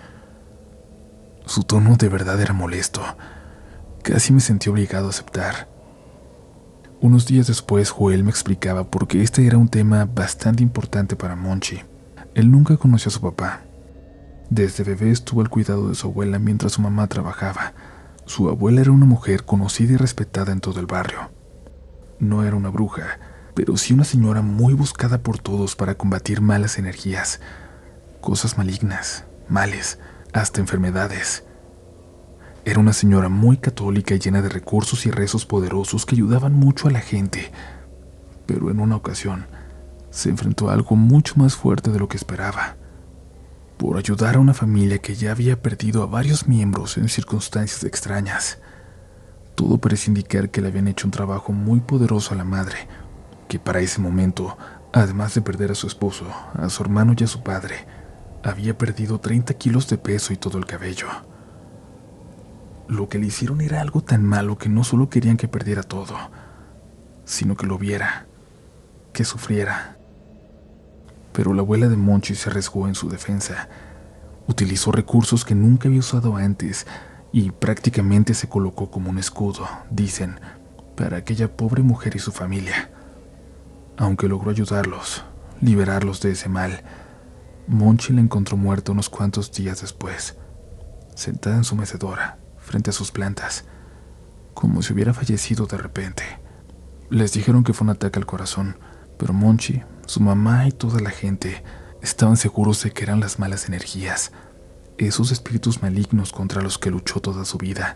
Su 1.47 1.63
tono 1.63 1.95
de 1.95 2.09
verdad 2.09 2.39
era 2.39 2.53
molesto 2.53 3.01
Casi 4.03 4.33
me 4.33 4.39
sentí 4.39 4.69
obligado 4.69 5.07
a 5.07 5.09
aceptar. 5.09 5.67
Unos 7.01 7.25
días 7.25 7.47
después, 7.47 7.89
Joel 7.89 8.23
me 8.23 8.29
explicaba 8.29 8.83
por 8.83 9.07
qué 9.07 9.23
este 9.23 9.47
era 9.47 9.57
un 9.57 9.67
tema 9.67 10.05
bastante 10.05 10.61
importante 10.61 11.15
para 11.15 11.35
Monchi. 11.35 11.81
Él 12.35 12.51
nunca 12.51 12.77
conoció 12.77 13.09
a 13.09 13.13
su 13.13 13.21
papá. 13.21 13.61
Desde 14.49 14.83
bebé 14.83 15.11
estuvo 15.11 15.41
al 15.41 15.49
cuidado 15.49 15.89
de 15.89 15.95
su 15.95 16.07
abuela 16.07 16.39
mientras 16.39 16.73
su 16.73 16.81
mamá 16.81 17.07
trabajaba. 17.07 17.73
Su 18.25 18.49
abuela 18.49 18.81
era 18.81 18.91
una 18.91 19.05
mujer 19.05 19.45
conocida 19.45 19.93
y 19.93 19.97
respetada 19.97 20.51
en 20.51 20.61
todo 20.61 20.79
el 20.79 20.85
barrio. 20.85 21.31
No 22.19 22.43
era 22.43 22.55
una 22.55 22.69
bruja, 22.69 23.19
pero 23.55 23.77
sí 23.77 23.93
una 23.93 24.03
señora 24.03 24.41
muy 24.41 24.73
buscada 24.73 25.21
por 25.21 25.39
todos 25.39 25.75
para 25.75 25.95
combatir 25.95 26.41
malas 26.41 26.77
energías, 26.77 27.39
cosas 28.21 28.57
malignas, 28.57 29.25
males, 29.47 29.99
hasta 30.33 30.61
enfermedades. 30.61 31.43
Era 32.65 32.79
una 32.79 32.93
señora 32.93 33.29
muy 33.29 33.57
católica 33.57 34.13
y 34.13 34.19
llena 34.19 34.41
de 34.41 34.49
recursos 34.49 35.05
y 35.05 35.11
rezos 35.11 35.45
poderosos 35.45 36.05
que 36.05 36.15
ayudaban 36.15 36.53
mucho 36.53 36.87
a 36.87 36.91
la 36.91 36.99
gente, 36.99 37.51
pero 38.45 38.69
en 38.69 38.79
una 38.79 38.95
ocasión 38.95 39.45
se 40.09 40.29
enfrentó 40.29 40.69
a 40.69 40.73
algo 40.73 40.95
mucho 40.95 41.35
más 41.37 41.55
fuerte 41.55 41.91
de 41.91 41.99
lo 41.99 42.07
que 42.07 42.17
esperaba. 42.17 42.75
Por 43.77 43.97
ayudar 43.97 44.35
a 44.35 44.39
una 44.39 44.53
familia 44.53 44.99
que 44.99 45.15
ya 45.15 45.31
había 45.31 45.61
perdido 45.61 46.03
a 46.03 46.07
varios 46.07 46.47
miembros 46.47 46.97
en 46.97 47.07
circunstancias 47.07 47.83
extrañas. 47.83 48.59
Todo 49.55 49.77
parece 49.77 50.09
indicar 50.09 50.49
que 50.49 50.61
le 50.61 50.69
habían 50.69 50.87
hecho 50.87 51.07
un 51.07 51.11
trabajo 51.11 51.53
muy 51.53 51.79
poderoso 51.79 52.33
a 52.33 52.37
la 52.37 52.43
madre, 52.43 52.87
que 53.47 53.59
para 53.59 53.79
ese 53.79 54.01
momento, 54.01 54.57
además 54.93 55.33
de 55.35 55.41
perder 55.41 55.71
a 55.71 55.75
su 55.75 55.87
esposo, 55.87 56.25
a 56.53 56.69
su 56.69 56.83
hermano 56.83 57.13
y 57.17 57.23
a 57.23 57.27
su 57.27 57.43
padre, 57.43 57.85
había 58.43 58.77
perdido 58.77 59.19
30 59.19 59.53
kilos 59.55 59.87
de 59.89 59.97
peso 59.97 60.33
y 60.33 60.37
todo 60.37 60.57
el 60.57 60.65
cabello. 60.65 61.07
Lo 62.87 63.07
que 63.07 63.19
le 63.19 63.27
hicieron 63.27 63.61
era 63.61 63.81
algo 63.81 64.01
tan 64.01 64.23
malo 64.23 64.57
que 64.57 64.67
no 64.67 64.83
solo 64.83 65.09
querían 65.09 65.37
que 65.37 65.47
perdiera 65.47 65.83
todo, 65.83 66.15
sino 67.23 67.55
que 67.55 67.67
lo 67.67 67.77
viera, 67.77 68.25
que 69.13 69.23
sufriera. 69.25 69.98
Pero 71.39 71.53
la 71.53 71.61
abuela 71.61 71.87
de 71.87 71.95
Monchi 71.95 72.35
se 72.35 72.49
arriesgó 72.49 72.89
en 72.89 72.95
su 72.95 73.07
defensa. 73.07 73.69
Utilizó 74.45 74.91
recursos 74.91 75.45
que 75.45 75.55
nunca 75.55 75.87
había 75.87 76.01
usado 76.01 76.35
antes 76.35 76.85
y 77.31 77.51
prácticamente 77.51 78.33
se 78.33 78.49
colocó 78.49 78.91
como 78.91 79.09
un 79.09 79.17
escudo, 79.17 79.65
dicen, 79.89 80.41
para 80.97 81.15
aquella 81.15 81.55
pobre 81.55 81.81
mujer 81.81 82.17
y 82.17 82.19
su 82.19 82.33
familia. 82.33 82.91
Aunque 83.95 84.27
logró 84.27 84.51
ayudarlos, 84.51 85.23
liberarlos 85.61 86.19
de 86.19 86.31
ese 86.31 86.49
mal, 86.49 86.83
Monchi 87.67 88.11
la 88.11 88.19
encontró 88.19 88.57
muerta 88.57 88.91
unos 88.91 89.09
cuantos 89.09 89.49
días 89.53 89.79
después, 89.79 90.35
sentada 91.15 91.55
en 91.55 91.63
su 91.63 91.77
mecedora, 91.77 92.37
frente 92.57 92.89
a 92.89 92.93
sus 92.93 93.11
plantas, 93.11 93.63
como 94.53 94.81
si 94.81 94.91
hubiera 94.91 95.13
fallecido 95.13 95.67
de 95.67 95.77
repente. 95.77 96.23
Les 97.09 97.31
dijeron 97.31 97.63
que 97.63 97.71
fue 97.71 97.85
un 97.85 97.91
ataque 97.91 98.19
al 98.19 98.25
corazón, 98.25 98.75
pero 99.17 99.31
Monchi, 99.33 99.81
su 100.09 100.21
mamá 100.21 100.67
y 100.67 100.71
toda 100.71 100.99
la 101.01 101.11
gente 101.11 101.63
estaban 102.01 102.35
seguros 102.35 102.81
de 102.81 102.89
que 102.89 103.03
eran 103.03 103.19
las 103.19 103.37
malas 103.37 103.67
energías, 103.67 104.31
esos 104.97 105.31
espíritus 105.31 105.83
malignos 105.83 106.31
contra 106.31 106.63
los 106.63 106.79
que 106.79 106.89
luchó 106.89 107.19
toda 107.19 107.45
su 107.45 107.59
vida, 107.59 107.95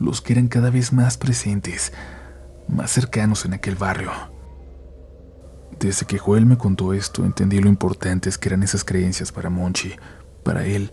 los 0.00 0.22
que 0.22 0.32
eran 0.32 0.48
cada 0.48 0.70
vez 0.70 0.94
más 0.94 1.18
presentes, 1.18 1.92
más 2.68 2.90
cercanos 2.90 3.44
en 3.44 3.52
aquel 3.52 3.74
barrio. 3.74 4.10
Desde 5.78 6.06
que 6.06 6.16
Joel 6.16 6.46
me 6.46 6.56
contó 6.56 6.94
esto, 6.94 7.22
entendí 7.22 7.60
lo 7.60 7.68
importantes 7.68 8.38
que 8.38 8.48
eran 8.48 8.62
esas 8.62 8.82
creencias 8.82 9.30
para 9.30 9.50
Monchi, 9.50 9.96
para 10.44 10.64
él, 10.64 10.90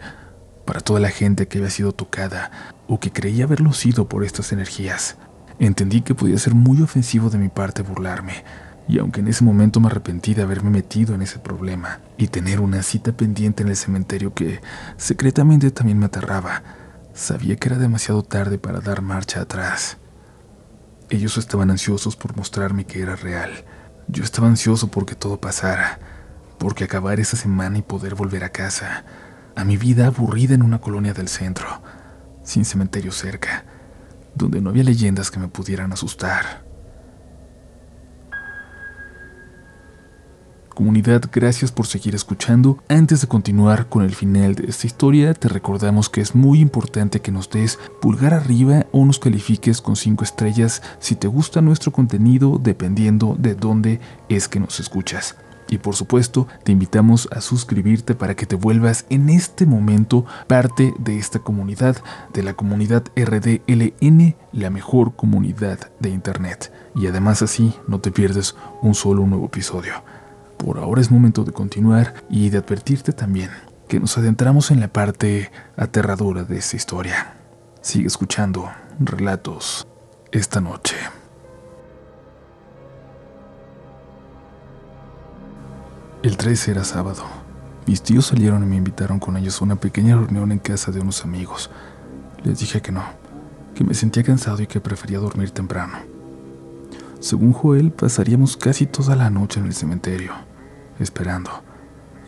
para 0.65 0.81
toda 0.81 0.99
la 0.99 1.09
gente 1.09 1.47
que 1.47 1.59
había 1.59 1.69
sido 1.69 1.93
tocada 1.93 2.73
o 2.85 2.99
que 2.99 3.13
creía 3.13 3.45
haberlo 3.45 3.71
sido 3.71 4.09
por 4.09 4.25
estas 4.25 4.51
energías. 4.51 5.15
Entendí 5.57 6.01
que 6.01 6.15
podía 6.15 6.37
ser 6.37 6.53
muy 6.53 6.81
ofensivo 6.81 7.29
de 7.29 7.37
mi 7.37 7.47
parte 7.47 7.81
burlarme, 7.81 8.43
y 8.89 8.97
aunque 8.97 9.19
en 9.19 9.27
ese 9.27 9.43
momento 9.43 9.79
me 9.79 9.85
arrepentí 9.85 10.33
de 10.33 10.41
haberme 10.41 10.71
metido 10.71 11.13
en 11.13 11.21
ese 11.21 11.37
problema 11.37 11.99
y 12.17 12.27
tener 12.27 12.59
una 12.59 12.81
cita 12.81 13.11
pendiente 13.11 13.61
en 13.61 13.69
el 13.69 13.75
cementerio 13.75 14.33
que 14.33 14.61
secretamente 14.97 15.69
también 15.69 15.99
me 15.99 16.07
aterraba, 16.07 16.63
sabía 17.13 17.55
que 17.55 17.69
era 17.69 17.77
demasiado 17.77 18.23
tarde 18.23 18.57
para 18.57 18.79
dar 18.79 19.03
marcha 19.03 19.41
atrás. 19.41 19.97
Ellos 21.11 21.37
estaban 21.37 21.69
ansiosos 21.69 22.15
por 22.15 22.35
mostrarme 22.35 22.85
que 22.85 23.03
era 23.03 23.15
real. 23.15 23.63
Yo 24.07 24.23
estaba 24.23 24.47
ansioso 24.47 24.89
porque 24.89 25.13
todo 25.13 25.39
pasara, 25.39 25.99
porque 26.57 26.85
acabar 26.85 27.19
esa 27.19 27.37
semana 27.37 27.77
y 27.77 27.83
poder 27.83 28.15
volver 28.15 28.43
a 28.43 28.49
casa, 28.49 29.05
a 29.55 29.65
mi 29.65 29.77
vida 29.77 30.07
aburrida 30.07 30.55
en 30.55 30.63
una 30.63 30.81
colonia 30.81 31.13
del 31.13 31.27
centro, 31.27 31.67
sin 32.43 32.65
cementerio 32.65 33.11
cerca, 33.11 33.65
donde 34.33 34.61
no 34.61 34.71
había 34.71 34.83
leyendas 34.83 35.29
que 35.29 35.39
me 35.39 35.47
pudieran 35.47 35.93
asustar. 35.93 36.68
Comunidad, 40.73 41.23
gracias 41.31 41.71
por 41.71 41.87
seguir 41.87 42.15
escuchando. 42.15 42.77
Antes 42.87 43.21
de 43.21 43.27
continuar 43.27 43.89
con 43.89 44.03
el 44.03 44.15
final 44.15 44.55
de 44.55 44.69
esta 44.69 44.87
historia, 44.87 45.33
te 45.33 45.49
recordamos 45.49 46.09
que 46.09 46.21
es 46.21 46.35
muy 46.35 46.61
importante 46.61 47.19
que 47.19 47.31
nos 47.31 47.49
des 47.49 47.77
pulgar 48.01 48.33
arriba 48.33 48.85
o 48.91 49.05
nos 49.05 49.19
califiques 49.19 49.81
con 49.81 49.95
5 49.95 50.23
estrellas 50.23 50.81
si 50.99 51.15
te 51.15 51.27
gusta 51.27 51.61
nuestro 51.61 51.91
contenido, 51.91 52.59
dependiendo 52.61 53.35
de 53.37 53.55
dónde 53.55 53.99
es 54.29 54.47
que 54.47 54.59
nos 54.59 54.79
escuchas. 54.79 55.35
Y 55.69 55.77
por 55.77 55.95
supuesto, 55.95 56.47
te 56.63 56.71
invitamos 56.71 57.27
a 57.31 57.41
suscribirte 57.41 58.15
para 58.15 58.35
que 58.35 58.45
te 58.45 58.55
vuelvas 58.55 59.05
en 59.09 59.29
este 59.29 59.65
momento 59.65 60.25
parte 60.47 60.93
de 60.97 61.17
esta 61.17 61.39
comunidad, 61.39 61.97
de 62.33 62.41
la 62.41 62.53
comunidad 62.53 63.03
RDLN, 63.15 64.35
la 64.51 64.69
mejor 64.69 65.15
comunidad 65.15 65.91
de 65.99 66.09
Internet. 66.09 66.71
Y 66.95 67.07
además 67.07 67.41
así 67.41 67.73
no 67.87 67.99
te 67.99 68.11
pierdes 68.11 68.55
un 68.81 68.95
solo 68.95 69.27
nuevo 69.27 69.45
episodio. 69.45 69.93
Por 70.59 70.77
ahora 70.77 70.99
es 70.99 71.09
momento 71.09 71.45
de 71.45 71.53
continuar 71.53 72.25
y 72.29 72.49
de 72.49 72.57
advertirte 72.57 73.13
también 73.13 73.49
que 73.87 73.99
nos 73.99 74.17
adentramos 74.17 74.71
en 74.71 74.81
la 74.81 74.89
parte 74.89 75.51
aterradora 75.77 76.43
de 76.43 76.57
esta 76.57 76.75
historia. 76.75 77.33
Sigue 77.81 78.07
escuchando 78.07 78.69
relatos 78.99 79.87
esta 80.33 80.59
noche. 80.59 80.97
El 86.23 86.35
13 86.35 86.71
era 86.71 86.83
sábado. 86.83 87.23
Mis 87.87 88.03
tíos 88.03 88.25
salieron 88.25 88.61
y 88.61 88.67
me 88.67 88.75
invitaron 88.75 89.17
con 89.17 89.37
ellos 89.37 89.61
a 89.61 89.63
una 89.63 89.77
pequeña 89.77 90.17
reunión 90.17 90.51
en 90.51 90.59
casa 90.59 90.91
de 90.91 90.99
unos 90.99 91.23
amigos. 91.23 91.71
Les 92.43 92.59
dije 92.59 92.81
que 92.81 92.91
no, 92.91 93.03
que 93.75 93.85
me 93.85 93.93
sentía 93.93 94.23
cansado 94.23 94.61
y 94.61 94.67
que 94.67 94.81
prefería 94.81 95.19
dormir 95.19 95.51
temprano. 95.51 95.99
Según 97.21 97.53
Joel, 97.53 97.91
pasaríamos 97.91 98.57
casi 98.57 98.85
toda 98.85 99.15
la 99.15 99.29
noche 99.29 99.61
en 99.61 99.67
el 99.67 99.73
cementerio 99.73 100.48
esperando. 101.03 101.63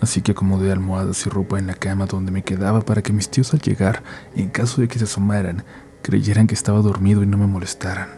Así 0.02 0.22
que 0.22 0.32
acomodé 0.32 0.72
almohadas 0.72 1.26
y 1.26 1.30
ropa 1.30 1.60
en 1.60 1.68
la 1.68 1.76
cama 1.76 2.08
donde 2.08 2.32
me 2.32 2.44
quedaba 2.44 2.82
para 2.82 3.02
que 3.02 3.14
mis 3.14 3.30
tíos 3.30 3.54
al 3.54 3.62
llegar, 3.62 4.04
en 4.36 4.50
caso 4.50 4.82
de 4.82 4.88
que 4.88 4.98
se 4.98 5.06
asomaran, 5.06 5.64
creyeran 6.02 6.48
que 6.48 6.56
estaba 6.56 6.80
dormido 6.80 7.22
y 7.22 7.28
no 7.28 7.38
me 7.38 7.46
molestaran. 7.46 8.10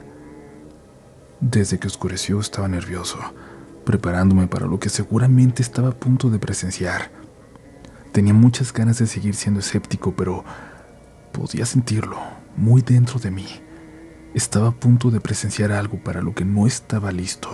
Desde 1.41 1.79
que 1.79 1.88
oscureció 1.88 2.39
estaba 2.39 2.69
nervioso, 2.69 3.19
preparándome 3.83 4.48
para 4.48 4.65
lo 4.65 4.79
que 4.79 4.88
seguramente 4.88 5.62
estaba 5.62 5.89
a 5.89 6.00
punto 6.00 6.29
de 6.29 6.39
presenciar. 6.39 7.12
Tenía 8.13 8.33
muchas 8.33 8.72
ganas 8.72 9.00
de 9.00 9.07
seguir 9.07 9.36
siendo 9.36 9.60
escéptico, 9.60 10.15
pero 10.15 10.45
podía 11.33 11.65
sentirlo 11.65 12.17
muy 12.55 12.81
dentro 12.81 13.19
de 13.19 13.31
mí. 13.31 13.48
Estaba 14.33 14.69
a 14.69 14.72
punto 14.72 15.12
de 15.12 15.19
presenciar 15.19 15.74
algo 15.74 16.01
para 16.01 16.22
lo 16.22 16.33
que 16.33 16.45
no 16.45 16.65
estaba 16.65 17.12
listo. 17.12 17.50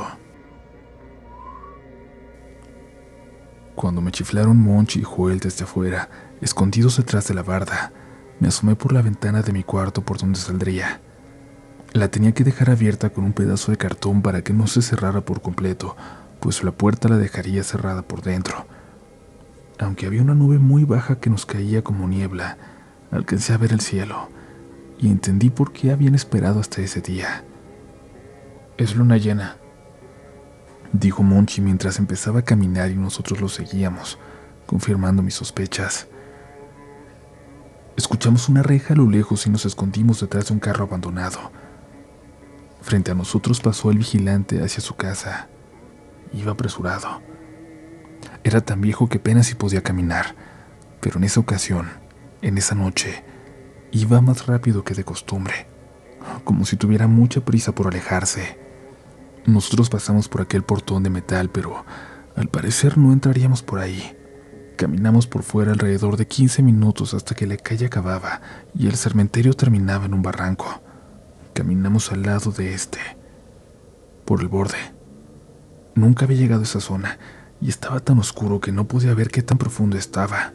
Cuando 3.79 4.01
me 4.01 4.11
chiflaron 4.11 4.57
Monchi 4.57 4.99
y 4.99 5.03
Joel 5.03 5.39
desde 5.39 5.63
afuera, 5.63 6.09
escondidos 6.41 6.97
detrás 6.97 7.29
de 7.29 7.33
la 7.33 7.43
barda, 7.43 7.93
me 8.41 8.49
asomé 8.49 8.75
por 8.75 8.91
la 8.91 9.01
ventana 9.01 9.41
de 9.41 9.53
mi 9.53 9.63
cuarto 9.63 10.01
por 10.01 10.17
donde 10.17 10.37
saldría. 10.37 10.99
La 11.93 12.11
tenía 12.11 12.33
que 12.33 12.43
dejar 12.43 12.71
abierta 12.71 13.11
con 13.11 13.23
un 13.23 13.31
pedazo 13.31 13.71
de 13.71 13.77
cartón 13.77 14.21
para 14.21 14.41
que 14.41 14.51
no 14.51 14.67
se 14.67 14.81
cerrara 14.81 15.21
por 15.21 15.41
completo, 15.41 15.95
pues 16.41 16.61
la 16.61 16.73
puerta 16.73 17.07
la 17.07 17.15
dejaría 17.15 17.63
cerrada 17.63 18.01
por 18.01 18.21
dentro. 18.21 18.67
Aunque 19.79 20.07
había 20.07 20.23
una 20.23 20.35
nube 20.35 20.59
muy 20.59 20.83
baja 20.83 21.21
que 21.21 21.29
nos 21.29 21.45
caía 21.45 21.81
como 21.81 22.05
niebla, 22.05 22.57
alcancé 23.11 23.53
a 23.53 23.57
ver 23.57 23.71
el 23.71 23.79
cielo 23.79 24.29
y 24.97 25.07
entendí 25.07 25.49
por 25.49 25.71
qué 25.71 25.93
habían 25.93 26.15
esperado 26.15 26.59
hasta 26.59 26.81
ese 26.81 26.99
día. 26.99 27.45
Es 28.77 28.97
luna 28.97 29.15
llena, 29.15 29.55
dijo 30.93 31.23
Monchi 31.23 31.61
mientras 31.61 31.99
empezaba 31.99 32.39
a 32.39 32.45
caminar 32.45 32.91
y 32.91 32.95
nosotros 32.95 33.41
lo 33.41 33.49
seguíamos, 33.49 34.17
confirmando 34.65 35.21
mis 35.21 35.35
sospechas. 35.35 36.07
Escuchamos 37.97 38.47
una 38.47 38.63
reja 38.63 38.93
a 38.93 38.97
lo 38.97 39.09
lejos 39.09 39.45
y 39.45 39.49
nos 39.49 39.65
escondimos 39.65 40.21
detrás 40.21 40.47
de 40.47 40.53
un 40.53 40.59
carro 40.59 40.85
abandonado. 40.85 41.51
Frente 42.81 43.11
a 43.11 43.15
nosotros 43.15 43.59
pasó 43.59 43.91
el 43.91 43.97
vigilante 43.97 44.63
hacia 44.63 44.81
su 44.81 44.95
casa. 44.95 45.49
Iba 46.33 46.53
apresurado. 46.53 47.21
Era 48.43 48.61
tan 48.61 48.79
viejo 48.79 49.09
que 49.09 49.17
apenas 49.17 49.47
si 49.47 49.55
podía 49.55 49.83
caminar, 49.83 50.35
pero 51.01 51.17
en 51.17 51.25
esa 51.25 51.39
ocasión, 51.39 51.89
en 52.41 52.57
esa 52.57 52.75
noche, 52.75 53.23
iba 53.91 54.21
más 54.21 54.45
rápido 54.45 54.83
que 54.83 54.93
de 54.93 55.03
costumbre, 55.03 55.67
como 56.43 56.65
si 56.65 56.77
tuviera 56.77 57.07
mucha 57.07 57.41
prisa 57.41 57.73
por 57.73 57.87
alejarse. 57.87 58.68
Nosotros 59.49 59.89
pasamos 59.89 60.29
por 60.29 60.41
aquel 60.41 60.61
portón 60.61 61.01
de 61.01 61.09
metal, 61.09 61.49
pero 61.49 61.83
al 62.35 62.49
parecer 62.49 62.99
no 62.99 63.11
entraríamos 63.11 63.63
por 63.63 63.79
ahí. 63.79 64.15
Caminamos 64.77 65.25
por 65.25 65.41
fuera 65.41 65.71
alrededor 65.71 66.17
de 66.17 66.27
15 66.27 66.61
minutos 66.61 67.15
hasta 67.15 67.33
que 67.33 67.47
la 67.47 67.57
calle 67.57 67.87
acababa 67.87 68.41
y 68.75 68.85
el 68.85 68.95
cementerio 68.95 69.53
terminaba 69.53 70.05
en 70.05 70.13
un 70.13 70.21
barranco. 70.21 70.83
Caminamos 71.53 72.11
al 72.11 72.21
lado 72.21 72.51
de 72.51 72.75
este, 72.75 72.99
por 74.23 74.41
el 74.41 74.49
borde. 74.49 74.77
Nunca 75.95 76.25
había 76.25 76.37
llegado 76.37 76.61
a 76.61 76.65
esa 76.65 76.79
zona 76.79 77.17
y 77.59 77.69
estaba 77.69 78.01
tan 78.01 78.19
oscuro 78.19 78.59
que 78.59 78.71
no 78.71 78.87
podía 78.87 79.15
ver 79.15 79.29
qué 79.29 79.41
tan 79.41 79.57
profundo 79.57 79.97
estaba, 79.97 80.53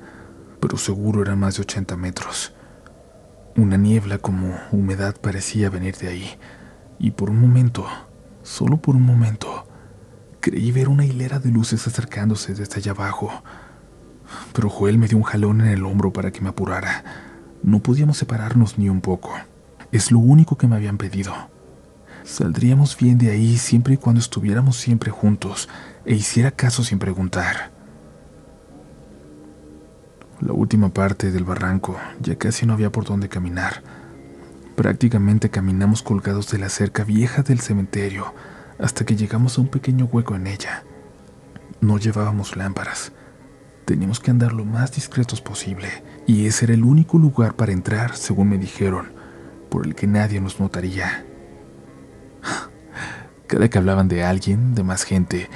pero 0.60 0.78
seguro 0.78 1.20
eran 1.20 1.40
más 1.40 1.56
de 1.56 1.62
80 1.62 1.96
metros. 1.96 2.54
Una 3.56 3.76
niebla 3.76 4.18
como 4.18 4.56
humedad 4.70 5.16
parecía 5.20 5.68
venir 5.68 5.96
de 5.96 6.08
ahí, 6.08 6.38
y 7.00 7.10
por 7.10 7.30
un 7.30 7.40
momento 7.40 7.86
Solo 8.44 8.76
por 8.76 8.94
un 8.94 9.02
momento 9.02 9.66
creí 10.40 10.70
ver 10.70 10.90
una 10.90 11.06
hilera 11.06 11.38
de 11.38 11.50
luces 11.50 11.86
acercándose 11.86 12.52
desde 12.52 12.76
allá 12.76 12.92
abajo. 12.92 13.42
Pero 14.52 14.68
Joel 14.68 14.98
me 14.98 15.08
dio 15.08 15.16
un 15.16 15.24
jalón 15.24 15.62
en 15.62 15.68
el 15.68 15.86
hombro 15.86 16.12
para 16.12 16.30
que 16.30 16.42
me 16.42 16.50
apurara. 16.50 17.04
No 17.62 17.78
podíamos 17.78 18.18
separarnos 18.18 18.76
ni 18.76 18.90
un 18.90 19.00
poco. 19.00 19.32
Es 19.92 20.12
lo 20.12 20.18
único 20.18 20.58
que 20.58 20.66
me 20.66 20.76
habían 20.76 20.98
pedido. 20.98 21.32
Saldríamos 22.22 22.98
bien 22.98 23.16
de 23.16 23.30
ahí 23.30 23.56
siempre 23.56 23.94
y 23.94 23.96
cuando 23.96 24.20
estuviéramos 24.20 24.76
siempre 24.76 25.10
juntos 25.10 25.70
e 26.04 26.14
hiciera 26.14 26.50
caso 26.50 26.84
sin 26.84 26.98
preguntar. 26.98 27.70
La 30.40 30.52
última 30.52 30.90
parte 30.90 31.32
del 31.32 31.44
barranco 31.44 31.96
ya 32.20 32.36
casi 32.36 32.66
no 32.66 32.74
había 32.74 32.92
por 32.92 33.04
dónde 33.04 33.30
caminar. 33.30 34.03
Prácticamente 34.76 35.50
caminamos 35.50 36.02
colgados 36.02 36.50
de 36.50 36.58
la 36.58 36.68
cerca 36.68 37.04
vieja 37.04 37.42
del 37.42 37.60
cementerio 37.60 38.34
hasta 38.78 39.04
que 39.04 39.16
llegamos 39.16 39.56
a 39.56 39.60
un 39.60 39.68
pequeño 39.68 40.06
hueco 40.06 40.34
en 40.34 40.46
ella. 40.46 40.84
No 41.80 41.98
llevábamos 41.98 42.56
lámparas, 42.56 43.12
Teníamos 43.84 44.18
que 44.18 44.30
andar 44.30 44.52
lo 44.54 44.64
más 44.64 44.92
discretos 44.92 45.42
posible, 45.42 45.88
y 46.26 46.46
ese 46.46 46.64
era 46.64 46.74
el 46.74 46.84
único 46.84 47.18
lugar 47.18 47.54
para 47.54 47.72
entrar, 47.72 48.16
según 48.16 48.48
me 48.48 48.58
dijeron, 48.58 49.12
por 49.68 49.86
el 49.86 49.94
que 49.94 50.06
nadie 50.06 50.40
nos 50.40 50.58
notaría. 50.58 51.26
Cada 53.46 53.68
que 53.68 53.76
hablaban 53.76 54.08
de 54.08 54.24
alguien, 54.24 54.74
de 54.74 54.84
más 54.84 55.04
gente, 55.04 55.50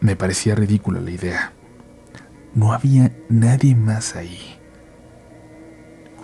me 0.00 0.16
parecía 0.16 0.54
ridícula 0.54 1.00
la 1.00 1.10
idea. 1.10 1.52
No 2.54 2.72
había 2.72 3.12
nadie 3.28 3.74
más 3.74 4.16
ahí. 4.16 4.55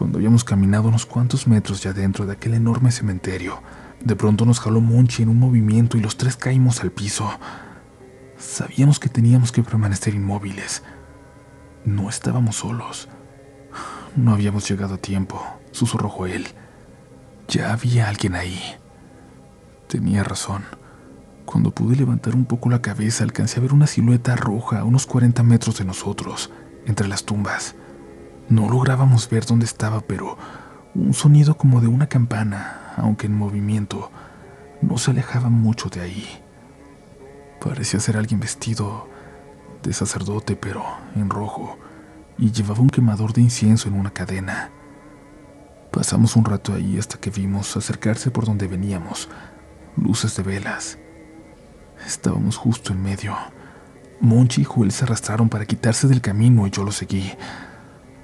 Cuando 0.03 0.19
habíamos 0.19 0.43
caminado 0.43 0.89
unos 0.89 1.07
cuantos 1.07 1.47
metros 1.47 1.81
ya 1.81 1.93
dentro 1.93 2.27
de 2.27 2.33
aquel 2.33 2.55
enorme 2.55 2.91
cementerio, 2.91 3.63
de 4.05 4.17
pronto 4.17 4.45
nos 4.45 4.59
jaló 4.59 4.81
Monchi 4.81 5.23
en 5.23 5.29
un 5.29 5.39
movimiento 5.39 5.97
y 5.97 6.01
los 6.01 6.17
tres 6.17 6.35
caímos 6.37 6.81
al 6.81 6.91
piso. 6.91 7.31
Sabíamos 8.37 8.99
que 8.99 9.09
teníamos 9.09 9.53
que 9.53 9.63
permanecer 9.63 10.17
inmóviles. 10.17 10.83
No 11.85 12.09
estábamos 12.09 12.57
solos. 12.57 13.09
No 14.17 14.33
habíamos 14.33 14.69
llegado 14.69 14.95
a 14.95 14.99
tiempo, 14.99 15.41
susurró 15.71 16.09
Joel. 16.09 16.49
Ya 17.47 17.73
había 17.73 18.09
alguien 18.09 18.35
ahí. 18.35 18.61
Tenía 19.87 20.25
razón. 20.25 20.65
Cuando 21.45 21.71
pude 21.71 21.95
levantar 21.95 22.35
un 22.35 22.47
poco 22.47 22.71
la 22.71 22.83
cabeza, 22.83 23.23
alcancé 23.23 23.61
a 23.61 23.63
ver 23.63 23.73
una 23.73 23.87
silueta 23.87 24.35
roja 24.35 24.81
a 24.81 24.85
unos 24.85 25.07
40 25.07 25.45
metros 25.45 25.79
de 25.79 25.85
nosotros, 25.85 26.51
entre 26.87 27.07
las 27.07 27.23
tumbas. 27.23 27.77
No 28.49 28.69
lográbamos 28.69 29.29
ver 29.31 29.47
dónde 29.47 29.65
estaba, 29.65 30.01
pero 30.01 30.37
un 30.95 31.15
sonido 31.15 31.57
como 31.57 31.81
de 31.81 31.87
una 31.87 32.09
campana, 32.09 32.93
aunque 32.97 33.27
en 33.27 33.35
movimiento, 33.35 34.11
no 34.83 34.99
se 34.99 35.13
alejaba 35.13 35.49
mucho 35.49 35.89
de 35.89 36.01
ahí. 36.01 36.27
Parecía 37.61 38.01
ser 38.01 38.17
alguien 38.17 38.41
vestido 38.41 39.09
de 39.83 39.93
sacerdote, 39.93 40.57
pero 40.57 40.85
en 41.15 41.31
rojo, 41.31 41.79
y 42.39 42.51
llevaba 42.51 42.81
un 42.81 42.91
quemador 42.91 43.33
de 43.33 43.43
incienso 43.43 43.89
en 43.89 43.95
una 43.95 44.11
cadena. 44.11 44.71
Pasamos 45.91 46.37
un 46.37 46.45
rato 46.45 46.73
ahí 46.75 46.99
hasta 46.99 47.19
que 47.19 47.31
vimos 47.31 47.77
acercarse 47.77 48.31
por 48.31 48.47
donde 48.47 48.67
veníamos, 48.67 49.29
luces 49.97 50.37
de 50.37 50.43
velas. 50.43 50.99
Estábamos 52.07 52.57
justo 52.57 52.93
en 52.93 53.03
medio. 53.03 53.37
Monchi 54.21 54.63
y 54.63 54.65
Joel 54.65 54.93
se 54.93 55.05
arrastraron 55.05 55.49
para 55.49 55.67
quitarse 55.67 56.09
del 56.09 56.21
camino 56.21 56.67
y 56.67 56.71
yo 56.71 56.85
lo 56.85 56.93
seguí. 56.93 57.33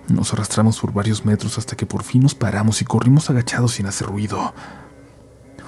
Nos 0.08 0.32
arrastramos 0.32 0.80
por 0.80 0.92
varios 0.92 1.24
metros 1.26 1.58
hasta 1.58 1.76
que 1.76 1.84
por 1.84 2.02
fin 2.02 2.22
nos 2.22 2.34
paramos 2.34 2.80
y 2.80 2.84
corrimos 2.84 3.28
agachados 3.28 3.72
sin 3.72 3.86
hacer 3.86 4.08
ruido. 4.08 4.54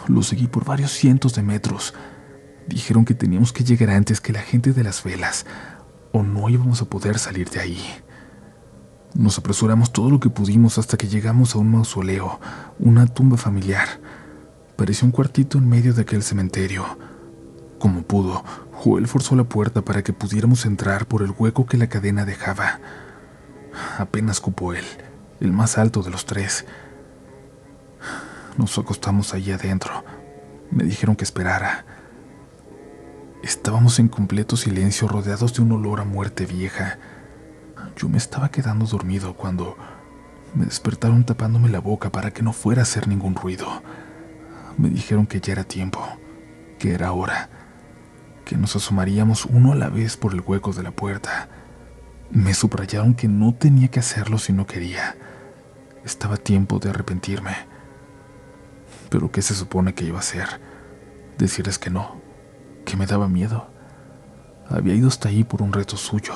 Lo 0.08 0.22
seguí 0.22 0.46
por 0.46 0.64
varios 0.64 0.92
cientos 0.92 1.34
de 1.34 1.42
metros. 1.42 1.94
Dijeron 2.66 3.04
que 3.04 3.14
teníamos 3.14 3.52
que 3.52 3.64
llegar 3.64 3.90
antes 3.90 4.20
que 4.20 4.32
la 4.32 4.40
gente 4.40 4.72
de 4.72 4.82
las 4.82 5.04
velas, 5.04 5.44
o 6.12 6.22
no 6.22 6.48
íbamos 6.48 6.80
a 6.80 6.86
poder 6.86 7.18
salir 7.18 7.50
de 7.50 7.60
ahí. 7.60 7.82
Nos 9.14 9.38
apresuramos 9.38 9.92
todo 9.92 10.08
lo 10.08 10.20
que 10.20 10.30
pudimos 10.30 10.78
hasta 10.78 10.96
que 10.96 11.08
llegamos 11.08 11.54
a 11.54 11.58
un 11.58 11.70
mausoleo, 11.70 12.40
una 12.78 13.06
tumba 13.06 13.36
familiar. 13.36 13.88
Parecía 14.76 15.04
un 15.04 15.12
cuartito 15.12 15.58
en 15.58 15.68
medio 15.68 15.92
de 15.92 16.02
aquel 16.02 16.22
cementerio. 16.22 16.84
Como 17.78 18.02
pudo, 18.02 18.42
Joel 18.72 19.06
forzó 19.06 19.36
la 19.36 19.44
puerta 19.44 19.82
para 19.82 20.02
que 20.02 20.12
pudiéramos 20.14 20.64
entrar 20.64 21.06
por 21.06 21.22
el 21.22 21.34
hueco 21.36 21.66
que 21.66 21.76
la 21.76 21.88
cadena 21.88 22.24
dejaba. 22.24 22.80
Apenas 24.00 24.40
cupo 24.40 24.72
él, 24.72 24.86
el 25.40 25.52
más 25.52 25.76
alto 25.76 26.02
de 26.02 26.08
los 26.08 26.24
tres. 26.24 26.64
Nos 28.56 28.78
acostamos 28.78 29.34
allí 29.34 29.52
adentro. 29.52 29.92
Me 30.70 30.84
dijeron 30.84 31.16
que 31.16 31.24
esperara. 31.24 31.84
Estábamos 33.42 33.98
en 33.98 34.08
completo 34.08 34.56
silencio, 34.56 35.06
rodeados 35.06 35.52
de 35.52 35.60
un 35.60 35.72
olor 35.72 36.00
a 36.00 36.04
muerte 36.04 36.46
vieja. 36.46 36.98
Yo 37.94 38.08
me 38.08 38.16
estaba 38.16 38.50
quedando 38.50 38.86
dormido 38.86 39.34
cuando 39.34 39.76
me 40.54 40.64
despertaron 40.64 41.24
tapándome 41.24 41.68
la 41.68 41.80
boca 41.80 42.10
para 42.10 42.30
que 42.30 42.42
no 42.42 42.54
fuera 42.54 42.80
a 42.80 42.84
hacer 42.84 43.06
ningún 43.06 43.34
ruido. 43.34 43.82
Me 44.78 44.88
dijeron 44.88 45.26
que 45.26 45.42
ya 45.42 45.52
era 45.52 45.64
tiempo, 45.64 46.02
que 46.78 46.94
era 46.94 47.12
hora, 47.12 47.50
que 48.46 48.56
nos 48.56 48.74
asomaríamos 48.76 49.44
uno 49.44 49.72
a 49.72 49.76
la 49.76 49.90
vez 49.90 50.16
por 50.16 50.32
el 50.32 50.40
hueco 50.40 50.72
de 50.72 50.84
la 50.84 50.90
puerta. 50.90 51.50
Me 52.30 52.54
subrayaron 52.54 53.14
que 53.14 53.26
no 53.26 53.54
tenía 53.54 53.88
que 53.88 53.98
hacerlo 53.98 54.38
si 54.38 54.52
no 54.52 54.64
quería. 54.64 55.16
Estaba 56.04 56.36
tiempo 56.36 56.78
de 56.78 56.90
arrepentirme. 56.90 57.56
Pero 59.08 59.32
¿qué 59.32 59.42
se 59.42 59.52
supone 59.52 59.94
que 59.94 60.04
iba 60.04 60.18
a 60.18 60.20
hacer? 60.20 60.46
Decirles 61.38 61.80
que 61.80 61.90
no, 61.90 62.20
que 62.84 62.96
me 62.96 63.06
daba 63.06 63.26
miedo. 63.26 63.68
Había 64.68 64.94
ido 64.94 65.08
hasta 65.08 65.28
ahí 65.28 65.42
por 65.42 65.60
un 65.60 65.72
reto 65.72 65.96
suyo. 65.96 66.34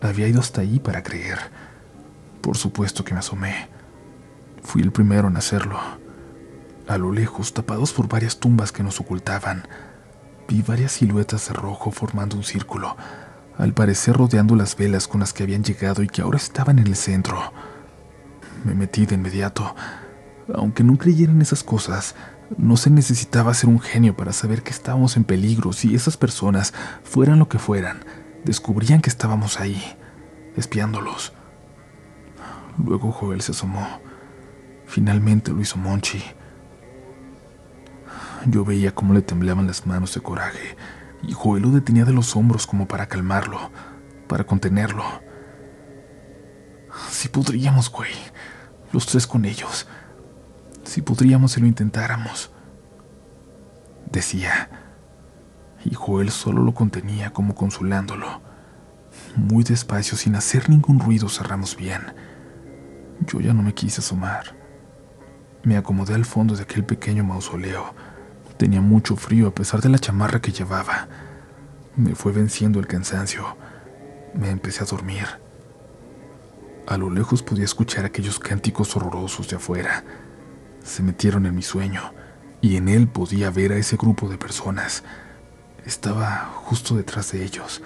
Había 0.00 0.26
ido 0.26 0.40
hasta 0.40 0.62
ahí 0.62 0.80
para 0.80 1.04
creer. 1.04 1.38
Por 2.40 2.56
supuesto 2.56 3.04
que 3.04 3.14
me 3.14 3.20
asomé. 3.20 3.68
Fui 4.64 4.82
el 4.82 4.90
primero 4.90 5.28
en 5.28 5.36
hacerlo. 5.36 5.78
A 6.88 6.98
lo 6.98 7.12
lejos, 7.12 7.54
tapados 7.54 7.92
por 7.92 8.08
varias 8.08 8.40
tumbas 8.40 8.72
que 8.72 8.82
nos 8.82 8.98
ocultaban, 8.98 9.68
vi 10.48 10.62
varias 10.62 10.92
siluetas 10.92 11.46
de 11.46 11.54
rojo 11.54 11.92
formando 11.92 12.36
un 12.36 12.42
círculo 12.42 12.96
al 13.58 13.72
parecer 13.72 14.16
rodeando 14.16 14.54
las 14.54 14.76
velas 14.76 15.08
con 15.08 15.20
las 15.20 15.32
que 15.32 15.42
habían 15.42 15.64
llegado 15.64 16.02
y 16.02 16.08
que 16.08 16.22
ahora 16.22 16.36
estaban 16.36 16.78
en 16.78 16.86
el 16.86 16.96
centro. 16.96 17.52
Me 18.64 18.74
metí 18.74 19.06
de 19.06 19.14
inmediato. 19.14 19.74
Aunque 20.54 20.84
no 20.84 20.96
creyera 20.96 21.32
en 21.32 21.42
esas 21.42 21.64
cosas, 21.64 22.14
no 22.58 22.76
se 22.76 22.90
necesitaba 22.90 23.54
ser 23.54 23.70
un 23.70 23.80
genio 23.80 24.16
para 24.16 24.32
saber 24.32 24.62
que 24.62 24.70
estábamos 24.70 25.16
en 25.16 25.24
peligro 25.24 25.72
si 25.72 25.94
esas 25.94 26.16
personas, 26.16 26.74
fueran 27.02 27.38
lo 27.38 27.48
que 27.48 27.58
fueran, 27.58 28.04
descubrían 28.44 29.00
que 29.00 29.10
estábamos 29.10 29.58
ahí, 29.58 29.82
espiándolos. 30.56 31.32
Luego 32.84 33.10
Joel 33.10 33.40
se 33.40 33.52
asomó. 33.52 34.00
Finalmente 34.86 35.50
lo 35.50 35.60
hizo 35.60 35.78
Monchi. 35.78 36.22
Yo 38.46 38.64
veía 38.64 38.94
cómo 38.94 39.14
le 39.14 39.22
temblaban 39.22 39.66
las 39.66 39.86
manos 39.86 40.14
de 40.14 40.20
coraje 40.20 40.76
y 41.22 41.32
Joel 41.32 41.62
lo 41.62 41.70
detenía 41.70 42.04
de 42.04 42.12
los 42.12 42.36
hombros 42.36 42.66
como 42.66 42.86
para 42.86 43.06
calmarlo, 43.06 43.70
para 44.28 44.44
contenerlo. 44.44 45.04
Si 47.10 47.28
podríamos, 47.28 47.90
güey, 47.90 48.12
los 48.92 49.06
tres 49.06 49.26
con 49.26 49.44
ellos. 49.44 49.86
Si 50.84 51.02
podríamos 51.02 51.52
si 51.52 51.60
lo 51.60 51.66
intentáramos. 51.66 52.50
Decía, 54.10 54.70
y 55.84 55.94
Joel 55.94 56.30
solo 56.30 56.62
lo 56.62 56.74
contenía 56.74 57.32
como 57.32 57.54
consolándolo. 57.54 58.40
Muy 59.34 59.64
despacio, 59.64 60.16
sin 60.16 60.36
hacer 60.36 60.70
ningún 60.70 61.00
ruido, 61.00 61.28
cerramos 61.28 61.76
bien. 61.76 62.02
Yo 63.20 63.40
ya 63.40 63.52
no 63.52 63.62
me 63.62 63.74
quise 63.74 64.00
asomar. 64.00 64.56
Me 65.62 65.76
acomodé 65.76 66.14
al 66.14 66.24
fondo 66.24 66.54
de 66.54 66.62
aquel 66.62 66.84
pequeño 66.84 67.24
mausoleo 67.24 67.94
Tenía 68.58 68.80
mucho 68.80 69.16
frío 69.16 69.48
a 69.48 69.54
pesar 69.54 69.80
de 69.82 69.90
la 69.90 69.98
chamarra 69.98 70.40
que 70.40 70.52
llevaba. 70.52 71.08
Me 71.96 72.14
fue 72.14 72.32
venciendo 72.32 72.80
el 72.80 72.86
cansancio. 72.86 73.56
Me 74.34 74.50
empecé 74.50 74.82
a 74.82 74.86
dormir. 74.86 75.26
A 76.86 76.96
lo 76.96 77.10
lejos 77.10 77.42
podía 77.42 77.64
escuchar 77.64 78.04
aquellos 78.04 78.38
cánticos 78.38 78.96
horrorosos 78.96 79.48
de 79.48 79.56
afuera. 79.56 80.04
Se 80.82 81.02
metieron 81.02 81.44
en 81.44 81.54
mi 81.54 81.62
sueño 81.62 82.12
y 82.60 82.76
en 82.76 82.88
él 82.88 83.08
podía 83.08 83.50
ver 83.50 83.72
a 83.72 83.76
ese 83.76 83.96
grupo 83.96 84.28
de 84.28 84.38
personas. 84.38 85.02
Estaba 85.84 86.50
justo 86.54 86.96
detrás 86.96 87.32
de 87.32 87.44
ellos, 87.44 87.82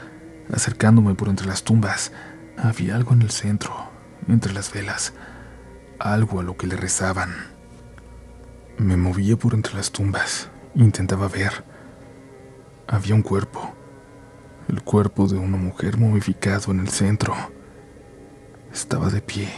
acercándome 0.52 1.14
por 1.14 1.28
entre 1.28 1.46
las 1.46 1.64
tumbas. 1.64 2.12
Había 2.56 2.94
algo 2.94 3.12
en 3.14 3.22
el 3.22 3.30
centro, 3.30 3.74
entre 4.28 4.52
las 4.52 4.72
velas, 4.72 5.14
algo 5.98 6.40
a 6.40 6.42
lo 6.42 6.56
que 6.56 6.66
le 6.66 6.76
rezaban. 6.76 7.34
Me 8.78 8.96
movía 8.96 9.36
por 9.36 9.54
entre 9.54 9.74
las 9.74 9.90
tumbas, 9.90 10.50
Intentaba 10.74 11.26
ver. 11.26 11.64
Había 12.86 13.14
un 13.14 13.22
cuerpo. 13.22 13.74
El 14.68 14.82
cuerpo 14.82 15.26
de 15.26 15.36
una 15.36 15.56
mujer 15.56 15.98
momificado 15.98 16.70
en 16.70 16.80
el 16.80 16.88
centro. 16.88 17.34
Estaba 18.72 19.10
de 19.10 19.20
pie. 19.20 19.48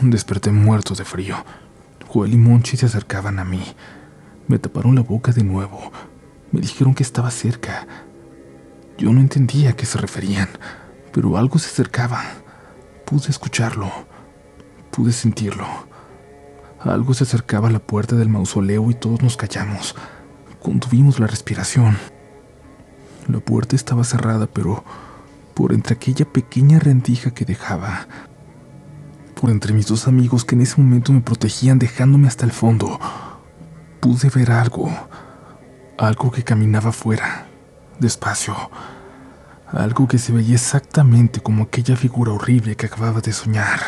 Desperté 0.00 0.50
muerto 0.50 0.94
de 0.94 1.04
frío. 1.04 1.36
Joel 2.08 2.34
y 2.34 2.36
Monchi 2.36 2.76
se 2.76 2.86
acercaban 2.86 3.38
a 3.38 3.44
mí. 3.44 3.62
Me 4.48 4.58
taparon 4.58 4.96
la 4.96 5.02
boca 5.02 5.30
de 5.30 5.44
nuevo. 5.44 5.92
Me 6.50 6.60
dijeron 6.60 6.94
que 6.94 7.04
estaba 7.04 7.30
cerca. 7.30 7.86
Yo 8.96 9.12
no 9.12 9.20
entendía 9.20 9.70
a 9.70 9.76
qué 9.76 9.86
se 9.86 9.98
referían, 9.98 10.48
pero 11.12 11.36
algo 11.36 11.60
se 11.60 11.68
acercaba. 11.68 12.24
Pude 13.04 13.28
escucharlo. 13.28 13.90
Pude 14.90 15.12
sentirlo. 15.12 15.87
Algo 16.80 17.14
se 17.14 17.24
acercaba 17.24 17.68
a 17.68 17.72
la 17.72 17.80
puerta 17.80 18.16
del 18.16 18.28
mausoleo 18.28 18.90
y 18.90 18.94
todos 18.94 19.22
nos 19.22 19.36
callamos. 19.36 19.96
Contuvimos 20.62 21.18
la 21.18 21.26
respiración. 21.26 21.98
La 23.26 23.40
puerta 23.40 23.76
estaba 23.76 24.04
cerrada, 24.04 24.46
pero 24.46 24.84
por 25.54 25.72
entre 25.72 25.94
aquella 25.94 26.24
pequeña 26.24 26.78
rendija 26.78 27.32
que 27.32 27.44
dejaba, 27.44 28.06
por 29.40 29.50
entre 29.50 29.72
mis 29.72 29.86
dos 29.86 30.06
amigos 30.06 30.44
que 30.44 30.54
en 30.54 30.62
ese 30.62 30.80
momento 30.80 31.12
me 31.12 31.20
protegían 31.20 31.78
dejándome 31.78 32.28
hasta 32.28 32.44
el 32.44 32.52
fondo, 32.52 32.98
pude 34.00 34.30
ver 34.30 34.52
algo, 34.52 34.88
algo 35.98 36.30
que 36.30 36.44
caminaba 36.44 36.90
afuera, 36.90 37.48
despacio, 37.98 38.54
Algo 39.70 40.08
que 40.08 40.16
se 40.16 40.32
veía 40.32 40.54
exactamente 40.54 41.40
como 41.40 41.64
aquella 41.64 41.94
figura 41.94 42.32
horrible 42.32 42.74
que 42.74 42.86
acababa 42.86 43.20
de 43.20 43.34
soñar. 43.34 43.80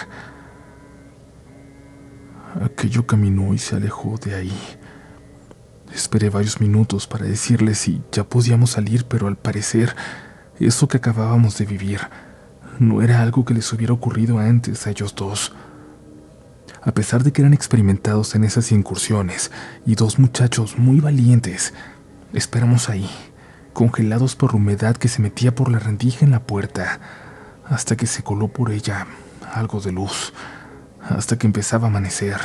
Aquello 2.63 3.07
caminó 3.07 3.55
y 3.55 3.59
se 3.59 3.77
alejó 3.77 4.17
de 4.19 4.35
ahí. 4.35 4.59
Esperé 5.95 6.31
varios 6.31 6.61
minutos 6.61 7.07
para 7.07 7.25
decirle 7.25 7.75
si 7.75 8.03
ya 8.13 8.25
podíamos 8.25 8.71
salir, 8.71 9.05
pero 9.07 9.27
al 9.27 9.37
parecer 9.37 9.95
eso 10.59 10.89
que 10.89 10.99
acabábamos 10.99 11.59
de 11.59 11.67
vivir 11.67 12.01
no 12.79 13.03
era 13.03 13.23
algo 13.23 13.45
que 13.45 13.55
les 13.55 13.73
hubiera 13.73 13.93
ocurrido 13.93 14.39
antes 14.39 14.87
a 14.87 14.91
ellos 14.91 15.15
dos. 15.15 15.53
A 16.83 16.93
pesar 16.93 17.23
de 17.23 17.33
que 17.33 17.43
eran 17.43 17.53
experimentados 17.53 18.35
en 18.35 18.45
esas 18.45 18.73
incursiones 18.73 19.51
y 19.85 19.95
dos 19.95 20.19
muchachos 20.19 20.79
muy 20.79 21.01
valientes, 21.01 21.75
esperamos 22.33 22.89
ahí, 22.89 23.09
congelados 23.75 24.35
por 24.35 24.53
la 24.53 24.57
humedad 24.57 24.97
que 24.97 25.09
se 25.09 25.21
metía 25.21 25.55
por 25.55 25.71
la 25.71 25.79
rendija 25.79 26.25
en 26.25 26.31
la 26.31 26.41
puerta, 26.41 27.01
hasta 27.67 27.97
que 27.97 28.07
se 28.07 28.23
coló 28.23 28.49
por 28.49 28.71
ella 28.71 29.07
algo 29.53 29.81
de 29.81 29.93
luz, 29.93 30.33
hasta 31.17 31.39
que 31.39 31.47
empezaba 31.47 31.87
a 31.87 31.91
amanecer. 31.91 32.39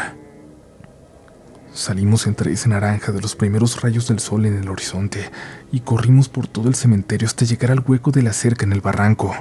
Salimos 1.73 2.25
entre 2.25 2.53
ese 2.53 2.69
naranja 2.69 3.11
de 3.11 3.21
los 3.21 3.35
primeros 3.35 3.81
rayos 3.81 4.07
del 4.07 4.19
sol 4.19 4.45
en 4.45 4.57
el 4.57 4.69
horizonte 4.69 5.29
y 5.71 5.81
corrimos 5.81 6.29
por 6.29 6.47
todo 6.47 6.69
el 6.69 6.75
cementerio 6.75 7.27
hasta 7.27 7.45
llegar 7.45 7.71
al 7.71 7.83
hueco 7.85 8.11
de 8.11 8.23
la 8.23 8.33
cerca 8.33 8.65
en 8.65 8.71
el 8.71 8.81
barranco. 8.81 9.35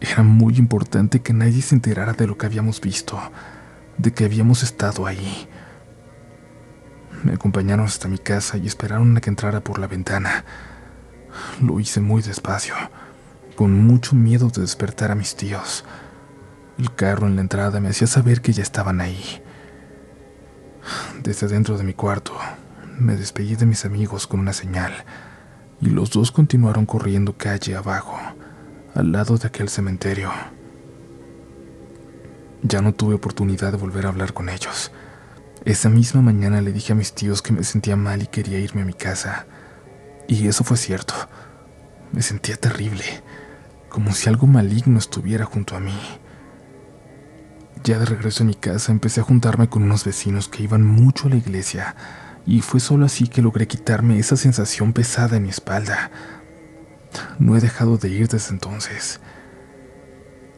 Era 0.00 0.22
muy 0.22 0.56
importante 0.56 1.20
que 1.20 1.32
nadie 1.32 1.60
se 1.60 1.74
enterara 1.74 2.14
de 2.14 2.26
lo 2.26 2.38
que 2.38 2.46
habíamos 2.46 2.80
visto, 2.80 3.20
de 3.98 4.12
que 4.12 4.24
habíamos 4.24 4.62
estado 4.62 5.06
ahí. 5.06 5.48
Me 7.22 7.32
acompañaron 7.32 7.84
hasta 7.84 8.08
mi 8.08 8.18
casa 8.18 8.56
y 8.56 8.66
esperaron 8.66 9.16
a 9.16 9.20
que 9.20 9.28
entrara 9.28 9.60
por 9.60 9.78
la 9.78 9.88
ventana. 9.88 10.44
Lo 11.60 11.80
hice 11.80 12.00
muy 12.00 12.22
despacio, 12.22 12.74
con 13.56 13.72
mucho 13.86 14.14
miedo 14.14 14.48
de 14.48 14.62
despertar 14.62 15.10
a 15.10 15.16
mis 15.16 15.36
tíos. 15.36 15.84
El 16.78 16.94
carro 16.94 17.26
en 17.26 17.34
la 17.34 17.40
entrada 17.40 17.80
me 17.80 17.88
hacía 17.88 18.06
saber 18.06 18.40
que 18.40 18.52
ya 18.52 18.62
estaban 18.62 19.00
ahí. 19.00 19.42
Desde 21.24 21.48
dentro 21.48 21.76
de 21.76 21.82
mi 21.82 21.92
cuarto, 21.92 22.34
me 22.98 23.16
despedí 23.16 23.56
de 23.56 23.66
mis 23.66 23.84
amigos 23.84 24.28
con 24.28 24.38
una 24.38 24.52
señal, 24.52 24.92
y 25.80 25.86
los 25.90 26.10
dos 26.10 26.30
continuaron 26.30 26.86
corriendo 26.86 27.36
calle 27.36 27.74
abajo, 27.74 28.16
al 28.94 29.10
lado 29.10 29.36
de 29.38 29.48
aquel 29.48 29.68
cementerio. 29.68 30.30
Ya 32.62 32.80
no 32.80 32.94
tuve 32.94 33.14
oportunidad 33.14 33.72
de 33.72 33.78
volver 33.78 34.06
a 34.06 34.10
hablar 34.10 34.32
con 34.32 34.48
ellos. 34.48 34.92
Esa 35.64 35.88
misma 35.88 36.22
mañana 36.22 36.60
le 36.60 36.72
dije 36.72 36.92
a 36.92 36.96
mis 36.96 37.12
tíos 37.12 37.42
que 37.42 37.52
me 37.52 37.64
sentía 37.64 37.96
mal 37.96 38.22
y 38.22 38.28
quería 38.28 38.60
irme 38.60 38.82
a 38.82 38.86
mi 38.86 38.94
casa. 38.94 39.46
Y 40.28 40.46
eso 40.46 40.62
fue 40.62 40.76
cierto. 40.76 41.14
Me 42.12 42.22
sentía 42.22 42.56
terrible, 42.56 43.04
como 43.88 44.12
si 44.12 44.28
algo 44.28 44.46
maligno 44.46 44.98
estuviera 44.98 45.44
junto 45.44 45.74
a 45.74 45.80
mí. 45.80 45.98
Ya 47.84 47.98
de 47.98 48.04
regreso 48.06 48.42
a 48.42 48.46
mi 48.46 48.54
casa 48.54 48.92
empecé 48.92 49.20
a 49.20 49.24
juntarme 49.24 49.68
con 49.68 49.82
unos 49.82 50.04
vecinos 50.04 50.48
que 50.48 50.62
iban 50.62 50.84
mucho 50.84 51.26
a 51.26 51.30
la 51.30 51.36
iglesia 51.36 51.94
y 52.46 52.60
fue 52.60 52.80
solo 52.80 53.06
así 53.06 53.28
que 53.28 53.42
logré 53.42 53.66
quitarme 53.66 54.18
esa 54.18 54.36
sensación 54.36 54.92
pesada 54.92 55.36
en 55.36 55.44
mi 55.44 55.48
espalda. 55.50 56.10
No 57.38 57.56
he 57.56 57.60
dejado 57.60 57.98
de 57.98 58.08
ir 58.08 58.28
desde 58.28 58.54
entonces. 58.54 59.20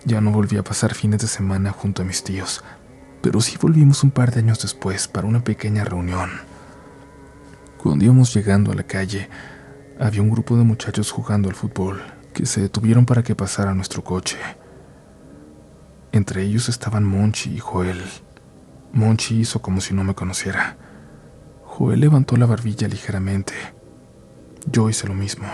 Ya 0.04 0.20
no 0.20 0.30
volví 0.30 0.56
a 0.56 0.64
pasar 0.64 0.94
fines 0.94 1.20
de 1.20 1.26
semana 1.26 1.72
junto 1.72 2.02
a 2.02 2.04
mis 2.04 2.24
tíos, 2.24 2.64
pero 3.20 3.40
sí 3.40 3.58
volvimos 3.60 4.02
un 4.02 4.10
par 4.10 4.32
de 4.32 4.40
años 4.40 4.62
después 4.62 5.08
para 5.08 5.26
una 5.26 5.44
pequeña 5.44 5.84
reunión. 5.84 6.30
Cuando 7.76 8.04
íbamos 8.04 8.32
llegando 8.34 8.72
a 8.72 8.74
la 8.74 8.84
calle, 8.84 9.28
había 9.98 10.22
un 10.22 10.30
grupo 10.30 10.56
de 10.56 10.64
muchachos 10.64 11.10
jugando 11.10 11.48
al 11.48 11.54
fútbol 11.54 12.02
que 12.32 12.46
se 12.46 12.62
detuvieron 12.62 13.04
para 13.04 13.22
que 13.22 13.34
pasara 13.34 13.74
nuestro 13.74 14.02
coche. 14.02 14.38
Entre 16.12 16.42
ellos 16.42 16.68
estaban 16.68 17.04
Monchi 17.04 17.54
y 17.54 17.58
Joel. 17.58 18.02
Monchi 18.92 19.40
hizo 19.40 19.62
como 19.62 19.80
si 19.80 19.94
no 19.94 20.02
me 20.02 20.14
conociera. 20.14 20.76
Joel 21.64 22.00
levantó 22.00 22.36
la 22.36 22.46
barbilla 22.46 22.88
ligeramente. 22.88 23.54
Yo 24.66 24.90
hice 24.90 25.06
lo 25.06 25.14
mismo. 25.14 25.46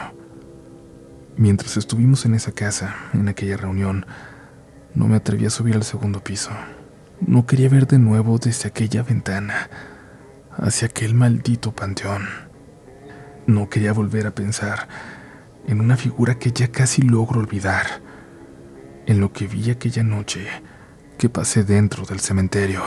Mientras 1.36 1.76
estuvimos 1.76 2.24
en 2.24 2.34
esa 2.34 2.52
casa, 2.52 2.96
en 3.12 3.28
aquella 3.28 3.58
reunión, 3.58 4.06
no 4.94 5.06
me 5.06 5.16
atreví 5.16 5.44
a 5.44 5.50
subir 5.50 5.74
al 5.74 5.84
segundo 5.84 6.24
piso. 6.24 6.50
No 7.20 7.44
quería 7.44 7.68
ver 7.68 7.86
de 7.86 7.98
nuevo 7.98 8.38
desde 8.38 8.70
aquella 8.70 9.02
ventana 9.02 9.68
hacia 10.56 10.88
aquel 10.88 11.12
maldito 11.12 11.72
panteón. 11.72 12.26
No 13.46 13.68
quería 13.68 13.92
volver 13.92 14.26
a 14.26 14.34
pensar 14.34 14.88
en 15.66 15.80
una 15.80 15.98
figura 15.98 16.38
que 16.38 16.50
ya 16.50 16.68
casi 16.68 17.02
logro 17.02 17.40
olvidar 17.40 18.05
en 19.06 19.20
lo 19.20 19.32
que 19.32 19.46
vi 19.46 19.70
aquella 19.70 20.02
noche 20.02 20.46
que 21.16 21.28
pasé 21.28 21.64
dentro 21.64 22.04
del 22.04 22.20
cementerio. 22.20 22.82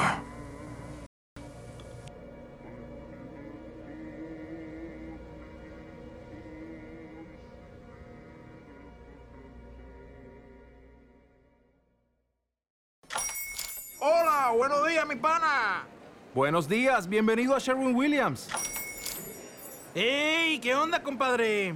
Hola, 14.02 14.52
buenos 14.56 14.88
días, 14.88 15.08
mi 15.08 15.16
pana. 15.16 15.86
Buenos 16.36 16.70
días, 16.70 17.08
bienvenido 17.08 17.56
a 17.56 17.60
Sherwin 17.60 17.96
Williams. 17.96 18.50
¡Ey! 19.96 20.60
¿Qué 20.60 20.76
onda, 20.76 21.02
compadre? 21.02 21.76